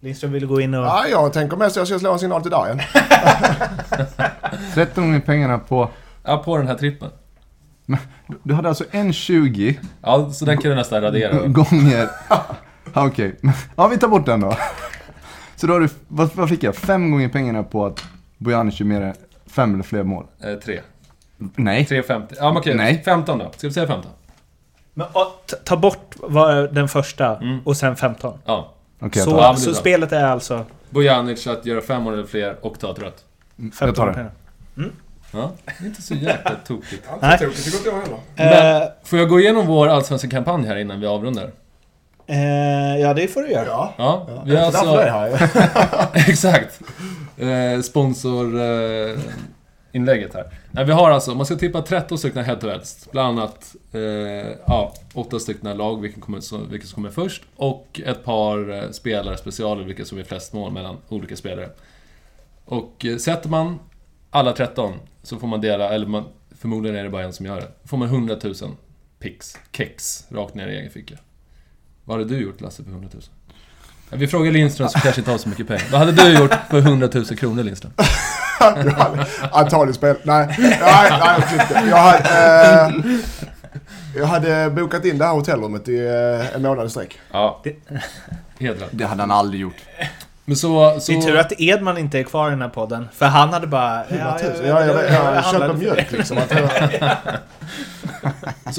Lindström 0.00 0.32
vill 0.32 0.46
gå 0.46 0.60
in 0.60 0.74
och... 0.74 0.84
Ja, 0.84 1.04
jag 1.10 1.32
tänker 1.32 1.56
mest 1.56 1.76
att 1.76 1.80
jag 1.80 1.86
ska 1.88 1.98
slå 1.98 2.12
en 2.12 2.18
signal 2.18 2.42
till 2.42 2.50
Darjan. 2.50 2.80
13 4.74 5.04
gånger 5.04 5.20
pengarna 5.20 5.58
på... 5.58 5.88
Ja, 6.24 6.36
på 6.44 6.56
den 6.56 6.66
här 6.66 6.74
trippen. 6.74 7.08
Du 8.42 8.54
hade 8.54 8.68
alltså 8.68 8.84
1,20 8.84 9.74
Ja, 10.02 10.30
så 10.30 10.44
den 10.44 10.58
kan 10.58 10.70
du 10.70 10.76
nästan 10.76 11.00
radera. 11.02 11.46
gånger... 11.46 12.08
Ja, 12.28 13.06
Okej, 13.06 13.36
ja 13.76 13.88
vi 13.88 13.98
tar 13.98 14.08
bort 14.08 14.26
den 14.26 14.40
då. 14.40 14.56
Så 15.56 15.66
då 15.66 15.72
har 15.72 15.80
du, 15.80 15.88
vad, 16.08 16.30
vad 16.34 16.48
fick 16.48 16.62
jag? 16.62 16.76
Fem 16.76 17.10
gånger 17.10 17.28
pengarna 17.28 17.62
på 17.62 17.86
att 17.86 18.04
Bojanic 18.38 18.80
gör 18.80 18.86
mer 18.86 19.00
än 19.00 19.14
fem 19.46 19.74
eller 19.74 19.82
fler 19.84 20.02
mål? 20.02 20.26
Eh, 20.44 20.54
tre. 20.54 20.80
Nej. 21.38 21.86
3,50. 21.90 22.26
Ja 22.38 22.48
men 22.48 22.56
okej, 22.56 22.74
Nej. 22.74 23.02
15 23.04 23.38
då. 23.38 23.50
Ska 23.56 23.66
vi 23.68 23.72
säga 23.72 23.86
15? 23.86 24.10
Men, 24.94 25.06
och, 25.06 25.42
ta- 25.46 25.56
ta 25.64 25.76
bort 25.76 26.14
vad- 26.18 26.74
den 26.74 26.88
första 26.88 27.36
Mm. 27.36 27.58
och 27.64 27.76
sen 27.76 27.96
15. 27.96 28.38
Ja. 28.44 28.72
Okej, 29.00 29.22
så 29.22 29.30
jag 29.30 29.38
Ja, 29.38 29.42
tar 29.42 29.52
är 29.52 29.56
så 29.56 29.74
spelet 29.74 30.12
är 30.12 30.24
alltså 30.24 30.64
Bojanic 30.90 31.46
att 31.46 31.66
göra 31.66 31.80
fem 31.80 32.02
mål 32.02 32.14
eller 32.14 32.26
fler 32.26 32.56
och 32.66 32.78
ta 32.78 32.92
ett 32.92 32.98
rött. 32.98 33.24
Jag 33.56 33.74
15 33.74 33.94
tar 33.94 34.06
det. 34.06 34.12
pengar. 34.14 34.32
Ja, 35.34 35.52
det 35.78 35.84
är 35.84 35.86
inte 35.86 36.02
så 36.02 36.14
jäkla 36.14 36.54
tokigt. 36.66 37.04
Nej. 37.20 37.36
Det 37.40 37.50
tycker 37.50 37.76
inte 37.78 37.88
jag 37.88 38.00
heller. 38.36 38.82
Eh, 38.82 38.88
Får 39.04 39.18
jag 39.18 39.28
gå 39.28 39.40
igenom 39.40 39.66
vår 39.66 39.88
allsvenska 39.88 40.28
kampanj 40.28 40.66
här 40.66 40.76
innan 40.76 41.00
vi 41.00 41.06
avrundar? 41.06 41.50
eh, 42.26 42.96
ja, 43.00 43.14
det 43.14 43.28
får 43.28 43.42
du 43.42 43.50
göra. 43.50 43.66
Ja. 43.66 43.92
Ja, 43.98 44.42
vi 44.46 44.56
har 44.56 44.62
är 44.62 44.66
alltså... 44.66 44.84
är 44.86 45.10
här. 45.10 45.50
Exakt. 46.30 46.80
Eh, 47.38 47.80
sponsor... 47.82 48.60
Eh, 48.62 49.18
inlägget 49.92 50.34
här. 50.34 50.44
Nej, 50.70 50.84
vi 50.84 50.92
har 50.92 51.10
alltså, 51.10 51.34
man 51.34 51.46
ska 51.46 51.56
tippa 51.56 51.82
13 51.82 52.18
stycken 52.18 52.44
head 52.44 52.56
to 52.56 52.68
heads. 52.68 53.08
Bland 53.12 53.38
annat, 53.38 53.74
eh, 53.92 54.00
ja, 54.66 54.92
8 55.14 55.38
stycken 55.38 55.76
lag, 55.76 56.00
vilken, 56.00 56.20
kommer, 56.20 56.40
som, 56.40 56.70
vilken 56.70 56.88
som 56.88 56.94
kommer 56.94 57.10
först. 57.10 57.42
Och 57.56 58.00
ett 58.06 58.24
par 58.24 58.72
eh, 58.72 58.90
spelare 58.90 59.36
specialer, 59.36 59.84
vilka 59.84 60.04
som 60.04 60.18
är 60.18 60.24
flest 60.24 60.52
mål 60.52 60.72
mellan 60.72 60.96
olika 61.08 61.36
spelare. 61.36 61.68
Och 62.64 63.04
eh, 63.06 63.16
sätter 63.16 63.48
man 63.48 63.78
alla 64.30 64.52
13 64.52 64.92
så 65.24 65.38
får 65.38 65.46
man 65.46 65.60
dela, 65.60 65.88
eller 65.90 66.06
man, 66.06 66.24
förmodligen 66.60 66.98
är 66.98 67.04
det 67.04 67.10
bara 67.10 67.22
en 67.24 67.32
som 67.32 67.46
gör 67.46 67.56
det. 67.60 67.68
Får 67.88 67.96
man 67.96 68.08
100 68.08 68.36
000 68.44 68.54
pix, 69.18 69.56
kex, 69.72 70.24
rakt 70.30 70.54
ner 70.54 70.68
i 70.68 70.76
egen 70.76 70.90
ficka. 70.90 71.14
Vad 72.04 72.18
hade 72.18 72.28
du 72.36 72.42
gjort 72.42 72.60
Lasse 72.60 72.84
för 72.84 72.90
100 72.90 73.08
000? 73.12 73.22
Ja, 74.10 74.16
Vi 74.16 74.26
frågar 74.26 74.52
Lindström 74.52 74.88
som 74.88 75.00
kanske 75.00 75.20
inte 75.20 75.30
har 75.30 75.38
så 75.38 75.48
mycket 75.48 75.68
pengar. 75.68 75.84
Vad 75.92 76.00
hade 76.00 76.12
du 76.12 76.38
gjort 76.38 76.54
för 76.70 76.78
100 76.78 77.08
000 77.14 77.24
kronor 77.24 77.62
Lindström? 77.62 77.92
Antagligen 79.52 79.94
spel. 79.94 80.16
Nej, 80.22 80.54
nej, 80.58 80.78
nej, 80.80 81.10
jag 81.20 81.50
tyckte. 81.50 81.84
Jag 81.88 81.96
hade... 81.96 82.86
Eh, 82.86 83.20
Jag 84.16 84.26
hade 84.26 84.70
bokat 84.70 85.04
in 85.04 85.18
det 85.18 85.24
här 85.24 85.32
hotellrummet 85.32 85.88
i 85.88 86.06
eh, 86.06 86.54
en 86.56 86.62
månad 86.62 86.86
i 86.86 86.90
sträck. 86.90 87.18
Ja. 87.32 87.62
Helt 88.60 88.82
rätt. 88.82 88.88
Det 88.90 89.04
hade 89.04 89.22
han 89.22 89.30
aldrig 89.30 89.60
gjort. 89.60 89.76
Men 90.44 90.56
så... 90.56 91.00
så 91.00 91.12
Det 91.12 91.18
är 91.18 91.22
tur 91.22 91.36
att 91.36 91.52
Edman 91.60 91.98
inte 91.98 92.18
är 92.18 92.22
kvar 92.22 92.48
i 92.48 92.50
den 92.50 92.62
här 92.62 92.68
podden. 92.68 93.08
För 93.12 93.26
han 93.26 93.48
hade 93.52 93.66
bara... 93.66 94.04
Ja, 94.18 94.38
tusen. 94.38 94.66
Ja, 94.66 94.86
jag, 94.86 94.88
jag, 94.88 95.04
jag, 95.04 95.42
handlade 95.42 95.66
köper 95.66 95.74
mjölk 95.74 96.12
liksom. 96.12 96.38
Jag, 96.50 97.16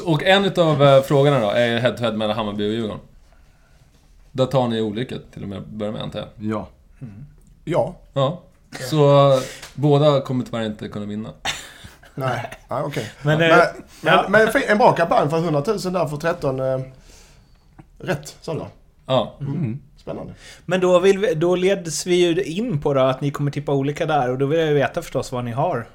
och 0.05 0.23
en 0.23 0.45
utav 0.45 0.83
eh, 0.83 1.01
frågorna 1.01 1.39
då 1.39 1.49
är 1.49 1.79
head-to-head 1.79 2.11
mellan 2.11 2.35
Hammarby 2.35 2.69
och 2.69 2.73
Djurgården. 2.73 2.99
Där 4.31 4.45
tar 4.45 4.67
ni 4.67 4.81
olika 4.81 5.15
till 5.33 5.43
och 5.43 5.49
med 5.49 5.67
börja 5.67 5.91
med 5.91 6.01
antar 6.01 6.19
jag. 6.19 6.27
Ja. 6.51 6.67
ja. 7.63 7.95
Ja. 8.13 8.41
Så 8.89 9.31
eh, 9.33 9.39
båda 9.73 10.21
kommer 10.21 10.45
tyvärr 10.45 10.63
inte 10.65 10.87
kunna 10.89 11.05
vinna. 11.05 11.29
Nej, 12.15 12.51
nej 12.69 12.83
okej. 12.83 13.11
Men, 13.21 13.39
Men, 13.39 13.51
eh, 13.51 13.57
men, 14.01 14.13
ja. 14.13 14.25
men 14.29 14.47
fin- 14.47 14.63
en 14.67 14.77
bra 14.77 14.91
kampanj 14.91 15.29
för 15.29 15.37
100 15.37 15.63
000 15.67 15.77
där 15.93 16.07
för 16.07 16.17
13 16.17 16.59
eh, 16.59 16.79
rätt 17.99 18.35
sådana. 18.41 18.65
Ja. 19.05 19.33
Spännande. 20.05 20.33
Men 20.65 20.79
då, 20.81 20.99
vill 20.99 21.17
vi, 21.19 21.33
då 21.33 21.55
leds 21.55 22.05
vi 22.05 22.15
ju 22.15 22.43
in 22.43 22.81
på 22.81 22.93
då 22.93 23.01
att 23.01 23.21
ni 23.21 23.31
kommer 23.31 23.51
tippa 23.51 23.71
olika 23.73 24.05
där 24.05 24.29
och 24.31 24.37
då 24.37 24.45
vill 24.45 24.59
jag 24.59 24.67
ju 24.67 24.73
veta 24.73 25.01
förstås 25.01 25.31
vad 25.31 25.45
ni 25.45 25.51
har. 25.51 25.87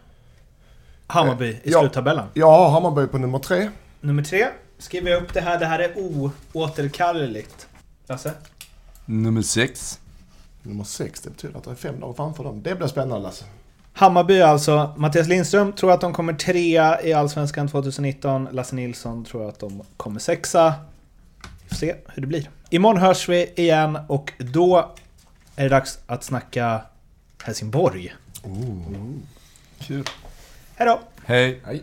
Hammarby 1.06 1.46
i 1.46 1.60
Ja. 1.64 1.80
sluttabellen. 1.80 2.24
Har 2.42 2.70
Hammarby 2.70 3.06
på 3.06 3.18
nummer 3.18 3.38
tre. 3.38 3.70
Nummer 4.00 4.22
tre. 4.22 4.46
Skriver 4.78 5.10
jag 5.10 5.22
upp 5.22 5.34
det 5.34 5.40
här. 5.40 5.58
Det 5.58 5.66
här 5.66 5.78
är 5.78 5.92
oåterkalleligt. 6.52 7.66
Lasse? 8.06 8.32
Nummer 9.04 9.42
sex. 9.42 10.00
Nummer 10.62 10.84
sex, 10.84 11.20
det 11.20 11.30
betyder 11.30 11.58
att 11.58 11.64
det 11.64 11.70
är 11.70 11.74
fem 11.74 12.00
lag 12.00 12.16
framför 12.16 12.44
dem. 12.44 12.62
Det 12.62 12.74
blir 12.74 12.86
spännande 12.86 13.22
Lasse. 13.22 13.44
Hammarby 13.92 14.40
alltså. 14.40 14.94
Mattias 14.96 15.28
Lindström 15.28 15.72
tror 15.72 15.92
att 15.92 16.00
de 16.00 16.12
kommer 16.12 16.32
trea 16.32 17.02
i 17.02 17.12
Allsvenskan 17.12 17.68
2019. 17.68 18.48
Lasse 18.52 18.74
Nilsson 18.74 19.24
tror 19.24 19.48
att 19.48 19.58
de 19.58 19.82
kommer 19.96 20.20
sexa. 20.20 20.74
Vi 21.62 21.68
får 21.68 21.76
se 21.76 21.94
hur 22.08 22.20
det 22.22 22.26
blir. 22.26 22.50
Imorgon 22.72 23.00
hörs 23.00 23.28
vi 23.28 23.52
igen 23.56 23.98
och 24.08 24.32
då 24.38 24.90
är 25.56 25.62
det 25.62 25.68
dags 25.68 25.98
att 26.06 26.24
snacka 26.24 26.80
Helsingborg. 27.42 28.14
Kul. 29.78 30.04
Hej 30.76 30.86
då! 30.86 31.00
Hej. 31.26 31.60
Hej. 31.64 31.82